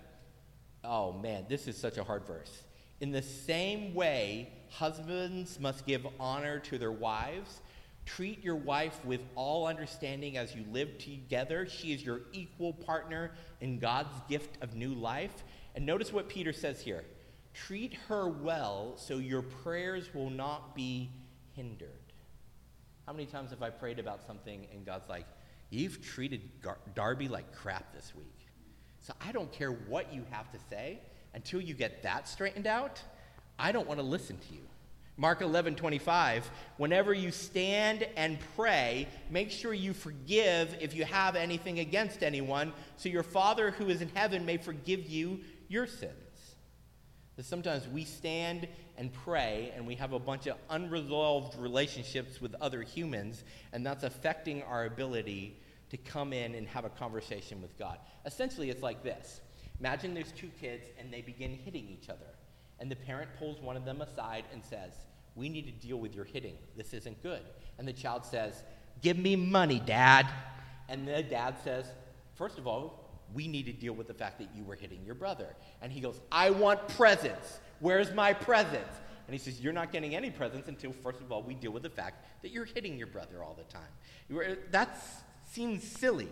Oh 0.83 1.13
man, 1.13 1.45
this 1.47 1.67
is 1.67 1.77
such 1.77 1.97
a 1.97 2.03
hard 2.03 2.25
verse. 2.25 2.63
In 2.99 3.11
the 3.11 3.21
same 3.21 3.93
way, 3.93 4.49
husbands 4.69 5.59
must 5.59 5.85
give 5.85 6.07
honor 6.19 6.57
to 6.59 6.79
their 6.79 6.91
wives 6.91 7.61
Treat 8.05 8.43
your 8.43 8.55
wife 8.55 9.03
with 9.05 9.21
all 9.35 9.65
understanding 9.65 10.37
as 10.37 10.53
you 10.55 10.65
live 10.71 10.97
together. 10.97 11.65
She 11.65 11.93
is 11.93 12.03
your 12.03 12.21
equal 12.33 12.73
partner 12.73 13.31
in 13.61 13.79
God's 13.79 14.15
gift 14.29 14.61
of 14.61 14.75
new 14.75 14.93
life. 14.93 15.43
And 15.75 15.85
notice 15.85 16.11
what 16.11 16.29
Peter 16.29 16.53
says 16.53 16.81
here 16.81 17.03
treat 17.53 17.93
her 18.07 18.27
well 18.27 18.93
so 18.97 19.17
your 19.17 19.43
prayers 19.43 20.13
will 20.13 20.29
not 20.29 20.75
be 20.75 21.11
hindered. 21.55 21.89
How 23.05 23.13
many 23.13 23.25
times 23.25 23.51
have 23.51 23.61
I 23.61 23.69
prayed 23.69 23.99
about 23.99 24.25
something 24.25 24.67
and 24.73 24.85
God's 24.85 25.07
like, 25.07 25.25
You've 25.73 26.05
treated 26.05 26.61
Gar- 26.61 26.77
Darby 26.93 27.27
like 27.27 27.51
crap 27.51 27.95
this 27.95 28.13
week. 28.15 28.47
So 29.01 29.11
I 29.19 29.31
don't 29.31 29.51
care 29.51 29.71
what 29.71 30.13
you 30.13 30.23
have 30.29 30.51
to 30.51 30.59
say 30.69 30.99
until 31.33 31.59
you 31.59 31.73
get 31.73 32.03
that 32.03 32.27
straightened 32.27 32.67
out. 32.67 33.01
I 33.57 33.71
don't 33.71 33.87
want 33.87 33.99
to 33.99 34.05
listen 34.05 34.37
to 34.37 34.53
you. 34.53 34.61
Mark 35.15 35.41
11, 35.41 35.75
25, 35.75 36.49
whenever 36.77 37.13
you 37.13 37.29
stand 37.29 38.07
and 38.17 38.39
pray, 38.55 39.07
make 39.29 39.51
sure 39.51 39.71
you 39.71 39.93
forgive 39.93 40.75
if 40.81 40.95
you 40.95 41.05
have 41.05 41.35
anything 41.35 41.79
against 41.79 42.23
anyone, 42.23 42.73
so 42.97 43.09
your 43.09 43.21
Father 43.21 43.69
who 43.71 43.89
is 43.89 44.01
in 44.01 44.09
heaven 44.15 44.43
may 44.43 44.57
forgive 44.57 45.07
you 45.07 45.41
your 45.67 45.85
sins. 45.85 46.13
Sometimes 47.41 47.87
we 47.87 48.05
stand 48.05 48.67
and 48.97 49.11
pray 49.11 49.71
and 49.75 49.85
we 49.85 49.95
have 49.95 50.13
a 50.13 50.19
bunch 50.19 50.47
of 50.47 50.57
unresolved 50.69 51.59
relationships 51.59 52.41
with 52.41 52.55
other 52.61 52.81
humans, 52.81 53.43
and 53.71 53.85
that's 53.85 54.03
affecting 54.03 54.63
our 54.63 54.85
ability 54.85 55.59
to 55.89 55.97
come 55.97 56.33
in 56.33 56.55
and 56.55 56.67
have 56.67 56.85
a 56.85 56.89
conversation 56.89 57.61
with 57.61 57.77
God. 57.77 57.99
Essentially, 58.25 58.71
it's 58.71 58.81
like 58.81 59.03
this 59.03 59.41
Imagine 59.79 60.13
there's 60.13 60.31
two 60.31 60.49
kids 60.59 60.87
and 60.97 61.11
they 61.13 61.21
begin 61.21 61.53
hitting 61.53 61.87
each 61.87 62.09
other 62.09 62.25
and 62.83 62.91
the 62.91 62.97
parent 62.97 63.29
pulls 63.39 63.61
one 63.61 63.77
of 63.77 63.85
them 63.85 64.01
aside 64.01 64.43
and 64.51 64.61
says, 64.61 64.91
We 65.35 65.47
need 65.47 65.65
to 65.67 65.87
deal 65.87 65.95
with 65.95 66.13
your 66.13 66.25
hitting. 66.25 66.57
This 66.75 66.93
isn't 66.93 67.23
good. 67.23 67.39
And 67.77 67.87
the 67.87 67.93
child 67.93 68.25
says, 68.25 68.61
Give 69.01 69.17
me 69.17 69.37
money, 69.37 69.79
Dad. 69.79 70.27
And 70.89 71.07
the 71.07 71.23
dad 71.23 71.55
says, 71.63 71.85
First 72.35 72.57
of 72.57 72.67
all, 72.67 72.99
we 73.33 73.47
need 73.47 73.67
to 73.67 73.71
deal 73.71 73.93
with 73.93 74.07
the 74.07 74.13
fact 74.13 74.37
that 74.39 74.49
you 74.53 74.65
were 74.65 74.75
hitting 74.75 74.99
your 75.05 75.15
brother. 75.15 75.55
And 75.81 75.93
he 75.93 76.01
goes, 76.01 76.19
I 76.29 76.49
want 76.49 76.85
presents. 76.89 77.57
Where's 77.79 78.13
my 78.13 78.33
presents? 78.33 78.99
And 79.27 79.33
he 79.33 79.39
says, 79.39 79.61
You're 79.61 79.71
not 79.71 79.93
getting 79.93 80.13
any 80.13 80.29
presents 80.29 80.67
until, 80.67 80.91
first 80.91 81.21
of 81.21 81.31
all, 81.31 81.41
we 81.41 81.53
deal 81.53 81.71
with 81.71 81.83
the 81.83 81.89
fact 81.89 82.25
that 82.41 82.51
you're 82.51 82.65
hitting 82.65 82.97
your 82.97 83.07
brother 83.07 83.41
all 83.41 83.57
the 83.57 83.63
time. 83.63 84.57
That 84.71 84.99
seems 85.49 85.85
silly. 85.85 86.27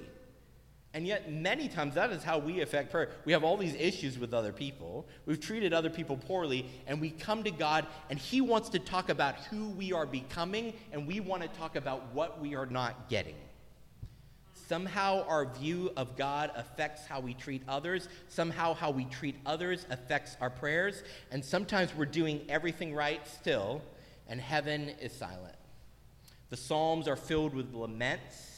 And 0.94 1.08
yet, 1.08 1.32
many 1.32 1.70
times, 1.70 1.96
that 1.96 2.12
is 2.12 2.22
how 2.22 2.38
we 2.38 2.60
affect 2.60 2.92
prayer. 2.92 3.10
We 3.24 3.32
have 3.32 3.46
all 3.46 3.56
these 3.56 3.76
issues 3.76 4.20
with 4.20 4.34
other 4.34 4.52
people. 4.52 5.08
We've 5.26 5.40
treated 5.40 5.72
other 5.72 5.90
people 5.90 6.18
poorly, 6.18 6.66
and 6.86 7.00
we 7.00 7.12
come 7.12 7.44
to 7.44 7.52
God, 7.52 7.86
and 8.10 8.20
He 8.20 8.42
wants 8.42 8.68
to 8.70 8.80
talk 8.80 9.08
about 9.08 9.36
who 9.46 9.70
we 9.70 9.94
are 9.94 10.06
becoming, 10.06 10.74
and 10.92 11.08
we 11.08 11.22
want 11.22 11.44
to 11.44 11.48
talk 11.48 11.78
about 11.78 12.14
what 12.14 12.42
we 12.42 12.56
are 12.56 12.66
not 12.66 13.08
getting. 13.08 13.36
Somehow, 14.68 15.26
our 15.28 15.46
view 15.46 15.92
of 15.96 16.18
God 16.18 16.52
affects 16.56 17.06
how 17.06 17.22
we 17.22 17.36
treat 17.36 17.64
others. 17.70 18.10
Somehow, 18.28 18.74
how 18.74 18.92
we 18.92 19.06
treat 19.06 19.36
others 19.46 19.86
affects 19.90 20.36
our 20.42 20.50
prayers. 20.50 21.04
And 21.32 21.44
sometimes 21.44 21.96
we're 21.96 22.06
doing 22.06 22.42
everything 22.50 22.94
right 22.94 23.26
still, 23.28 23.82
and 24.28 24.42
heaven 24.42 24.90
is 25.02 25.14
silent. 25.14 25.56
The 26.50 26.58
Psalms 26.58 27.08
are 27.08 27.16
filled 27.16 27.54
with 27.54 27.74
laments 27.74 28.51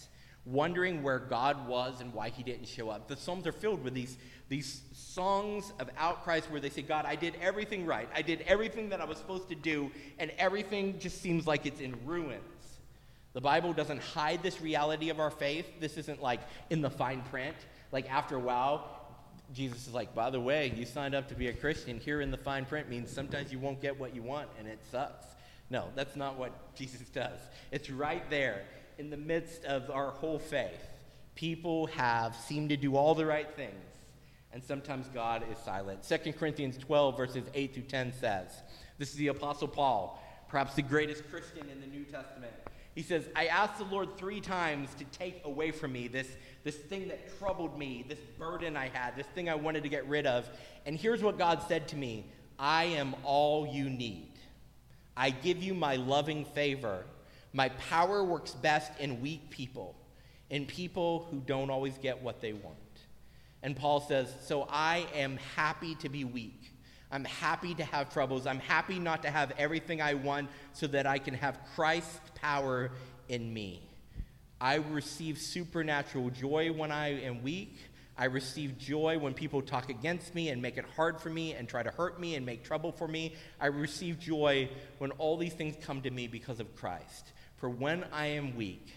wondering 0.45 1.03
where 1.03 1.19
God 1.19 1.67
was 1.67 2.01
and 2.01 2.13
why 2.13 2.29
he 2.29 2.43
didn't 2.43 2.67
show 2.67 2.89
up. 2.89 3.07
The 3.07 3.15
Psalms 3.15 3.47
are 3.47 3.51
filled 3.51 3.83
with 3.83 3.93
these, 3.93 4.17
these 4.49 4.81
songs 4.93 5.71
of 5.79 5.89
outcries 5.97 6.45
where 6.45 6.59
they 6.59 6.69
say, 6.69 6.81
God, 6.81 7.05
I 7.05 7.15
did 7.15 7.35
everything 7.41 7.85
right. 7.85 8.09
I 8.13 8.21
did 8.21 8.41
everything 8.41 8.89
that 8.89 8.99
I 8.99 9.05
was 9.05 9.17
supposed 9.17 9.49
to 9.49 9.55
do, 9.55 9.91
and 10.19 10.31
everything 10.37 10.99
just 10.99 11.21
seems 11.21 11.47
like 11.47 11.65
it's 11.65 11.79
in 11.79 11.95
ruins. 12.05 12.41
The 13.33 13.41
Bible 13.41 13.73
doesn't 13.73 14.01
hide 14.01 14.43
this 14.43 14.61
reality 14.61 15.09
of 15.09 15.19
our 15.19 15.31
faith. 15.31 15.65
This 15.79 15.97
isn't 15.97 16.21
like 16.21 16.41
in 16.69 16.81
the 16.81 16.89
fine 16.89 17.21
print. 17.23 17.55
Like 17.91 18.11
after 18.11 18.35
a 18.35 18.39
while, 18.39 19.03
Jesus 19.53 19.87
is 19.87 19.93
like, 19.93 20.13
by 20.13 20.29
the 20.29 20.39
way, 20.39 20.71
you 20.75 20.85
signed 20.85 21.15
up 21.15 21.27
to 21.29 21.35
be 21.35 21.47
a 21.47 21.53
Christian. 21.53 21.99
Here 21.99 22.21
in 22.21 22.31
the 22.31 22.37
fine 22.37 22.65
print 22.65 22.89
means 22.89 23.11
sometimes 23.11 23.51
you 23.51 23.59
won't 23.59 23.81
get 23.81 23.99
what 23.99 24.15
you 24.15 24.21
want 24.21 24.49
and 24.59 24.67
it 24.67 24.79
sucks. 24.91 25.25
No, 25.69 25.89
that's 25.95 26.15
not 26.15 26.37
what 26.37 26.75
Jesus 26.75 27.07
does. 27.13 27.39
It's 27.71 27.89
right 27.89 28.27
there 28.29 28.63
in 28.97 29.09
the 29.09 29.17
midst 29.17 29.65
of 29.65 29.89
our 29.89 30.11
whole 30.11 30.39
faith, 30.39 30.87
people 31.35 31.87
have 31.87 32.35
seemed 32.35 32.69
to 32.69 32.77
do 32.77 32.95
all 32.95 33.15
the 33.15 33.25
right 33.25 33.49
things, 33.55 33.73
and 34.51 34.63
sometimes 34.63 35.07
God 35.13 35.43
is 35.51 35.57
silent. 35.57 36.03
2 36.03 36.33
Corinthians 36.33 36.77
12, 36.77 37.17
verses 37.17 37.43
8 37.53 37.73
through 37.73 37.83
10 37.83 38.13
says, 38.13 38.61
This 38.97 39.09
is 39.09 39.15
the 39.15 39.27
Apostle 39.29 39.67
Paul, 39.67 40.21
perhaps 40.47 40.75
the 40.75 40.81
greatest 40.81 41.29
Christian 41.29 41.69
in 41.69 41.81
the 41.81 41.87
New 41.87 42.03
Testament. 42.03 42.53
He 42.95 43.01
says, 43.01 43.27
I 43.35 43.47
asked 43.47 43.79
the 43.79 43.85
Lord 43.85 44.17
three 44.17 44.39
times 44.39 44.93
to 44.95 45.05
take 45.05 45.41
away 45.45 45.71
from 45.71 45.93
me 45.93 46.07
this, 46.07 46.27
this 46.63 46.75
thing 46.75 47.07
that 47.07 47.39
troubled 47.39 47.77
me, 47.77 48.05
this 48.07 48.19
burden 48.37 48.77
I 48.77 48.89
had, 48.89 49.15
this 49.15 49.25
thing 49.27 49.49
I 49.49 49.55
wanted 49.55 49.81
to 49.83 49.89
get 49.89 50.07
rid 50.07 50.27
of. 50.27 50.47
And 50.85 50.95
here's 50.95 51.23
what 51.23 51.39
God 51.39 51.63
said 51.67 51.87
to 51.89 51.95
me 51.95 52.25
I 52.59 52.85
am 52.85 53.15
all 53.23 53.67
you 53.67 53.89
need. 53.89 54.29
I 55.17 55.31
give 55.31 55.61
you 55.61 55.73
my 55.73 55.95
loving 55.95 56.45
favor 56.45 57.03
my 57.53 57.69
power 57.69 58.23
works 58.23 58.51
best 58.51 58.91
in 58.99 59.21
weak 59.21 59.49
people, 59.49 59.95
in 60.49 60.65
people 60.65 61.27
who 61.29 61.39
don't 61.39 61.69
always 61.69 61.97
get 61.99 62.21
what 62.21 62.41
they 62.41 62.53
want. 62.53 62.75
And 63.61 63.75
Paul 63.75 64.01
says, 64.01 64.33
So 64.41 64.67
I 64.69 65.05
am 65.13 65.37
happy 65.55 65.95
to 65.95 66.09
be 66.09 66.25
weak. 66.25 66.71
I'm 67.11 67.25
happy 67.25 67.75
to 67.75 67.83
have 67.85 68.11
troubles. 68.11 68.47
I'm 68.47 68.59
happy 68.59 68.97
not 68.97 69.21
to 69.21 69.29
have 69.29 69.51
everything 69.57 70.01
I 70.01 70.15
want 70.15 70.49
so 70.73 70.87
that 70.87 71.05
I 71.05 71.19
can 71.19 71.35
have 71.35 71.59
Christ's 71.75 72.19
power 72.35 72.91
in 73.29 73.53
me. 73.53 73.87
I 74.59 74.75
receive 74.75 75.37
supernatural 75.37 76.31
joy 76.31 76.71
when 76.71 76.91
I 76.91 77.21
am 77.21 77.43
weak. 77.43 77.77
I 78.17 78.25
receive 78.25 78.77
joy 78.77 79.17
when 79.19 79.33
people 79.33 79.61
talk 79.61 79.89
against 79.89 80.35
me 80.35 80.49
and 80.49 80.61
make 80.61 80.77
it 80.77 80.85
hard 80.95 81.19
for 81.19 81.29
me 81.29 81.53
and 81.53 81.67
try 81.67 81.83
to 81.83 81.89
hurt 81.89 82.19
me 82.19 82.35
and 82.35 82.45
make 82.45 82.63
trouble 82.63 82.91
for 82.91 83.07
me. 83.07 83.35
I 83.59 83.67
receive 83.67 84.19
joy 84.19 84.69
when 84.99 85.11
all 85.11 85.37
these 85.37 85.53
things 85.53 85.75
come 85.83 86.01
to 86.01 86.11
me 86.11 86.27
because 86.27 86.59
of 86.59 86.75
Christ. 86.75 87.33
For 87.63 87.69
when 87.69 88.03
I 88.11 88.25
am 88.25 88.57
weak, 88.57 88.89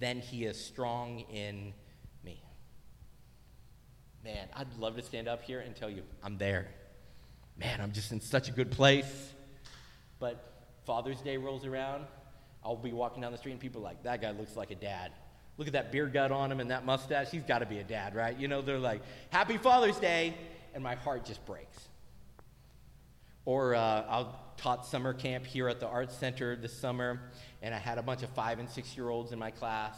then 0.00 0.18
he 0.18 0.46
is 0.46 0.60
strong 0.60 1.20
in 1.32 1.72
me. 2.24 2.42
Man, 4.24 4.48
I'd 4.52 4.66
love 4.80 4.96
to 4.96 5.02
stand 5.02 5.28
up 5.28 5.42
here 5.42 5.60
and 5.60 5.76
tell 5.76 5.88
you, 5.88 6.02
I'm 6.20 6.36
there. 6.36 6.66
Man, 7.56 7.80
I'm 7.80 7.92
just 7.92 8.10
in 8.10 8.20
such 8.20 8.48
a 8.48 8.50
good 8.50 8.72
place. 8.72 9.32
But 10.18 10.44
Father's 10.84 11.20
Day 11.20 11.36
rolls 11.36 11.64
around, 11.64 12.06
I'll 12.64 12.74
be 12.74 12.92
walking 12.92 13.22
down 13.22 13.30
the 13.30 13.38
street 13.38 13.52
and 13.52 13.60
people 13.60 13.80
are 13.82 13.84
like, 13.84 14.02
that 14.02 14.20
guy 14.20 14.32
looks 14.32 14.56
like 14.56 14.72
a 14.72 14.74
dad. 14.74 15.12
Look 15.56 15.68
at 15.68 15.74
that 15.74 15.92
beer 15.92 16.08
gut 16.08 16.32
on 16.32 16.50
him 16.50 16.58
and 16.58 16.72
that 16.72 16.84
mustache. 16.84 17.30
He's 17.30 17.44
got 17.44 17.60
to 17.60 17.66
be 17.66 17.78
a 17.78 17.84
dad, 17.84 18.16
right? 18.16 18.36
You 18.36 18.48
know, 18.48 18.60
they're 18.60 18.76
like, 18.76 19.02
Happy 19.30 19.56
Father's 19.56 20.00
Day. 20.00 20.34
And 20.74 20.82
my 20.82 20.96
heart 20.96 21.24
just 21.24 21.46
breaks. 21.46 21.78
Or 23.44 23.76
uh, 23.76 24.02
I 24.08 24.26
taught 24.56 24.86
summer 24.86 25.12
camp 25.12 25.46
here 25.46 25.68
at 25.68 25.80
the 25.80 25.86
Arts 25.86 26.16
Center 26.16 26.56
this 26.56 26.72
summer, 26.72 27.20
and 27.62 27.74
I 27.74 27.78
had 27.78 27.98
a 27.98 28.02
bunch 28.02 28.22
of 28.22 28.30
five 28.30 28.58
and 28.58 28.68
six 28.68 28.96
year 28.96 29.08
olds 29.08 29.32
in 29.32 29.38
my 29.38 29.50
class. 29.50 29.96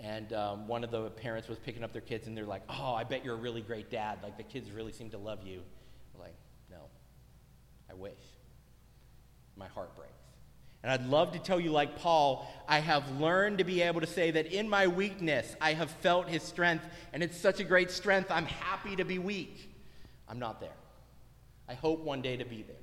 And 0.00 0.32
um, 0.32 0.68
one 0.68 0.84
of 0.84 0.92
the 0.92 1.10
parents 1.10 1.48
was 1.48 1.58
picking 1.58 1.82
up 1.82 1.92
their 1.92 2.02
kids, 2.02 2.28
and 2.28 2.36
they're 2.36 2.46
like, 2.46 2.62
"Oh, 2.68 2.94
I 2.94 3.04
bet 3.04 3.24
you're 3.24 3.34
a 3.34 3.38
really 3.38 3.62
great 3.62 3.90
dad. 3.90 4.18
Like 4.22 4.36
the 4.36 4.44
kids 4.44 4.70
really 4.70 4.92
seem 4.92 5.10
to 5.10 5.18
love 5.18 5.44
you." 5.44 5.60
I'm 6.14 6.20
like, 6.20 6.34
no, 6.70 6.82
I 7.90 7.94
wish. 7.94 8.12
My 9.56 9.66
heart 9.68 9.94
breaks. 9.96 10.12
And 10.82 10.92
I'd 10.92 11.06
love 11.06 11.32
to 11.32 11.40
tell 11.40 11.58
you, 11.58 11.72
like 11.72 11.98
Paul, 11.98 12.48
I 12.68 12.78
have 12.78 13.20
learned 13.20 13.58
to 13.58 13.64
be 13.64 13.82
able 13.82 14.00
to 14.00 14.06
say 14.06 14.30
that 14.30 14.46
in 14.46 14.68
my 14.68 14.86
weakness, 14.86 15.56
I 15.60 15.74
have 15.74 15.90
felt 15.90 16.28
his 16.28 16.42
strength, 16.42 16.84
and 17.12 17.22
it's 17.22 17.36
such 17.36 17.58
a 17.58 17.64
great 17.64 17.90
strength, 17.90 18.30
I'm 18.30 18.46
happy 18.46 18.94
to 18.96 19.04
be 19.04 19.18
weak. 19.18 19.74
I'm 20.28 20.38
not 20.38 20.60
there. 20.60 20.70
I 21.68 21.74
hope 21.74 22.00
one 22.00 22.22
day 22.22 22.36
to 22.36 22.44
be 22.44 22.62
there. 22.62 22.76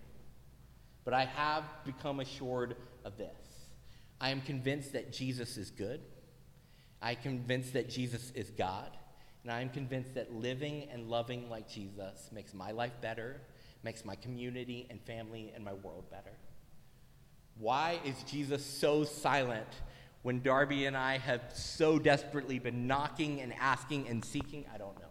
But 1.05 1.13
I 1.13 1.25
have 1.25 1.63
become 1.85 2.19
assured 2.19 2.75
of 3.05 3.17
this 3.17 3.37
I 4.19 4.29
am 4.29 4.41
convinced 4.41 4.93
that 4.93 5.13
Jesus 5.13 5.57
is 5.57 5.71
good. 5.71 6.01
I 7.01 7.11
am 7.11 7.17
convinced 7.17 7.73
that 7.73 7.89
Jesus 7.89 8.31
is 8.33 8.49
God. 8.49 8.89
And 9.43 9.51
I 9.51 9.61
am 9.61 9.69
convinced 9.69 10.15
that 10.15 10.33
living 10.33 10.87
and 10.91 11.07
loving 11.07 11.49
like 11.49 11.69
Jesus 11.69 12.29
makes 12.33 12.53
my 12.53 12.71
life 12.71 12.93
better, 13.01 13.41
makes 13.83 14.03
my 14.03 14.15
community 14.15 14.87
and 14.89 14.99
family 15.01 15.51
and 15.53 15.63
my 15.63 15.73
world 15.73 16.09
better. 16.09 16.31
Why 17.59 17.99
is 18.03 18.15
Jesus 18.23 18.65
so 18.65 19.03
silent 19.03 19.67
when 20.23 20.41
Darby 20.41 20.87
and 20.87 20.97
I 20.97 21.19
have 21.19 21.41
so 21.53 21.99
desperately 21.99 22.57
been 22.57 22.87
knocking 22.87 23.41
and 23.41 23.53
asking 23.53 24.07
and 24.07 24.25
seeking? 24.25 24.65
I 24.73 24.79
don't 24.79 24.99
know. 24.99 25.05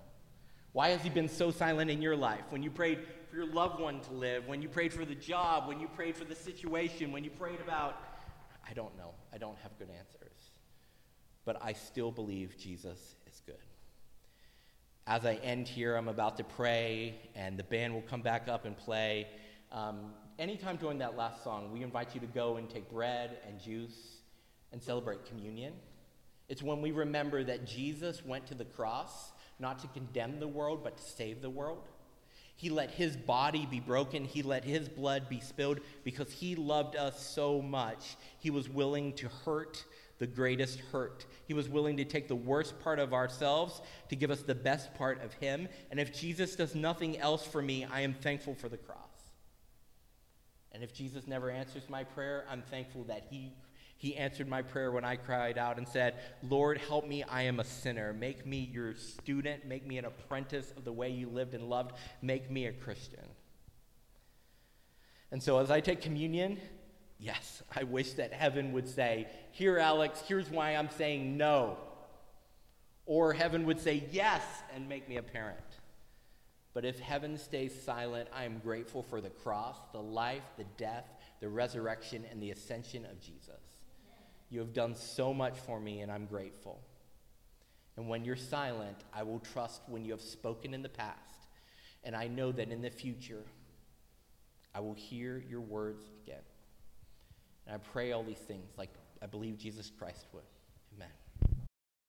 Why 0.72 0.88
has 0.88 1.02
he 1.02 1.11
been 1.11 1.28
so 1.28 1.52
silent 1.52 1.88
in 1.88 2.02
your 2.02 2.16
life? 2.16 2.42
When 2.50 2.62
you 2.64 2.70
prayed 2.70 2.98
for 3.35 3.40
your 3.40 3.53
loved 3.53 3.81
one 3.81 4.01
to 4.01 4.12
live, 4.12 4.47
when 4.47 4.62
you 4.62 4.68
prayed 4.68 4.92
for 4.92 5.05
the 5.05 5.14
job, 5.14 5.66
when 5.66 5.81
you 5.81 5.88
prayed 5.88 6.16
for 6.16 6.25
the 6.25 6.37
situation, 6.37 7.11
when 7.11 7.25
you 7.25 7.31
prayed 7.31 7.61
about, 7.61 8.01
I 8.68 8.73
don't 8.75 8.97
know. 8.97 9.11
I 9.33 9.38
don't 9.38 9.59
have 9.59 9.77
good 9.77 9.88
answers. 9.90 10.51
But 11.44 11.59
I 11.61 11.73
still 11.73 12.12
believe 12.12 12.57
Jesus 12.57 13.16
is 13.27 13.42
good. 13.44 13.57
As 15.07 15.27
I 15.27 15.35
end 15.42 15.66
here, 15.66 15.97
I'm 15.97 16.09
about 16.09 16.37
to 16.37 16.44
pray, 16.44 17.16
and 17.35 17.59
the 17.59 17.64
band 17.64 17.92
will 17.92 18.03
come 18.03 18.23
back 18.23 18.49
up 18.49 18.66
and 18.66 18.77
play. 18.77 19.27
Um, 19.73 20.14
anytime 20.38 20.77
during 20.77 20.99
that 20.99 21.16
last 21.16 21.42
song, 21.42 21.73
we 21.73 21.83
invite 21.83 22.14
you 22.14 22.20
to 22.20 22.29
go 22.29 22.57
and 22.57 22.70
take 22.70 22.88
bread 22.88 23.38
and 23.49 23.61
juice 23.61 24.18
and 24.73 24.81
celebrate 24.81 25.27
communion. 25.27 25.73
It's 26.49 26.62
when 26.62 26.81
we 26.81 26.92
remember 26.92 27.42
that 27.42 27.66
Jesus 27.66 28.25
went 28.25 28.47
to 28.47 28.55
the 28.55 28.64
cross 28.64 29.33
not 29.59 29.81
to 29.81 29.88
condemn 29.88 30.38
the 30.38 30.49
world, 30.49 30.85
but 30.85 30.97
to 30.99 31.03
save 31.03 31.42
the 31.42 31.51
world. 31.51 31.88
He 32.57 32.71
let 32.71 32.90
his 32.90 33.17
body 33.17 33.67
be 33.67 33.81
broken. 33.81 34.25
He 34.25 34.43
let 34.43 34.64
his 34.64 34.88
blood 34.88 35.29
be 35.29 35.40
spilled 35.40 35.81
because 36.05 36.33
he 36.33 36.55
loved 36.55 36.97
us 36.97 37.25
so 37.25 37.61
much. 37.61 38.17
He 38.38 38.51
was 38.51 38.69
willing 38.69 39.12
to 39.14 39.29
hurt 39.45 39.85
the 40.19 40.27
greatest 40.27 40.79
hurt. 40.93 41.27
He 41.47 41.55
was 41.55 41.69
willing 41.69 41.97
to 41.97 42.05
take 42.05 42.29
the 42.29 42.37
worst 42.37 42.79
part 42.81 42.99
of 42.99 43.12
ourselves 43.12 43.83
to 44.09 44.17
give 44.17 44.31
us 44.31 44.43
the 44.43 44.55
best 44.55 44.95
part 44.95 45.23
of 45.23 45.33
him. 45.35 45.69
And 45.90 45.99
if 45.99 46.12
Jesus 46.12 46.55
does 46.55 46.75
nothing 46.75 47.19
else 47.19 47.45
for 47.45 47.61
me, 47.61 47.85
I 47.85 48.01
am 48.01 48.14
thankful 48.14 48.55
for 48.55 48.69
the 48.69 48.77
cross. 48.77 48.99
And 50.73 50.83
if 50.83 50.93
Jesus 50.95 51.27
never 51.27 51.51
answers 51.51 51.88
my 51.88 52.05
prayer, 52.05 52.45
I'm 52.51 52.62
thankful 52.62 53.05
that 53.05 53.27
he 53.31 53.53
he 54.05 54.14
answered 54.17 54.47
my 54.47 54.61
prayer 54.61 54.93
when 54.93 55.03
I 55.03 55.17
cried 55.17 55.57
out 55.57 55.79
and 55.79 55.88
said, 55.88 56.17
Lord, 56.43 56.77
help 56.77 57.09
me. 57.09 57.23
I 57.23 57.45
am 57.45 57.59
a 57.59 57.64
sinner. 57.64 58.12
Make 58.12 58.45
me 58.45 58.69
your 58.71 58.95
student. 58.97 59.64
Make 59.64 59.87
me 59.87 59.97
an 59.97 60.05
apprentice 60.05 60.75
of 60.77 60.85
the 60.85 60.93
way 60.93 61.09
you 61.09 61.31
lived 61.31 61.55
and 61.55 61.71
loved. 61.71 61.93
Make 62.21 62.51
me 62.51 62.67
a 62.67 62.73
Christian. 62.73 63.25
And 65.31 65.43
so 65.43 65.59
as 65.59 65.71
I 65.71 65.81
take 65.81 66.03
communion, 66.03 66.61
yes, 67.19 67.62
I 67.75 67.85
wish 67.85 68.12
that 68.12 68.35
heaven 68.35 68.75
would 68.75 68.90
say, 68.90 69.27
Here, 69.53 69.79
Alex, 69.79 70.23
here's 70.29 70.51
why 70.51 70.77
I'm 70.77 70.90
saying 70.90 71.38
no. 71.38 71.79
Or 73.07 73.33
heaven 73.33 73.64
would 73.64 73.81
say 73.81 74.05
yes 74.12 74.43
and 74.75 74.87
make 74.87 75.09
me 75.09 75.17
a 75.17 75.23
parent. 75.23 75.64
But 76.75 76.85
if 76.85 76.99
heaven 76.99 77.38
stays 77.38 77.73
silent, 77.83 78.29
I 78.35 78.45
am 78.45 78.59
grateful 78.59 79.03
for 79.03 79.23
the 79.23 79.31
cross, 79.31 79.79
the 79.93 80.03
life, 80.03 80.45
the 80.59 80.67
death, 80.77 81.07
the 81.40 81.49
resurrection, 81.49 82.27
and 82.31 82.43
the 82.43 82.51
ascension 82.51 83.07
of 83.07 83.19
Jesus. 83.19 83.63
You 84.55 84.61
have 84.61 84.73
done 84.73 84.95
so 84.95 85.35
much 85.35 85.59
for 85.59 85.81
me, 85.81 86.03
and 86.03 86.12
I'm 86.12 86.27
grateful. 86.27 86.81
And 87.97 88.09
when 88.09 88.25
you're 88.25 88.37
silent, 88.37 88.99
I 89.12 89.25
will 89.25 89.40
trust 89.40 89.83
when 89.88 90.05
you 90.05 90.12
have 90.12 90.21
spoken 90.21 90.73
in 90.75 90.81
the 90.81 90.88
past. 90.88 91.49
And 92.05 92.14
I 92.14 92.29
know 92.29 92.53
that 92.53 92.71
in 92.71 92.81
the 92.81 92.88
future, 92.88 93.43
I 94.73 94.79
will 94.79 94.95
hear 94.95 95.43
your 95.51 95.61
words 95.61 96.05
again. 96.23 96.45
And 97.67 97.75
I 97.75 97.79
pray 97.79 98.12
all 98.12 98.23
these 98.23 98.38
things 98.38 98.71
like 98.79 98.90
I 99.21 99.27
believe 99.27 99.59
Jesus 99.59 99.90
Christ 99.99 100.25
would. 100.33 100.45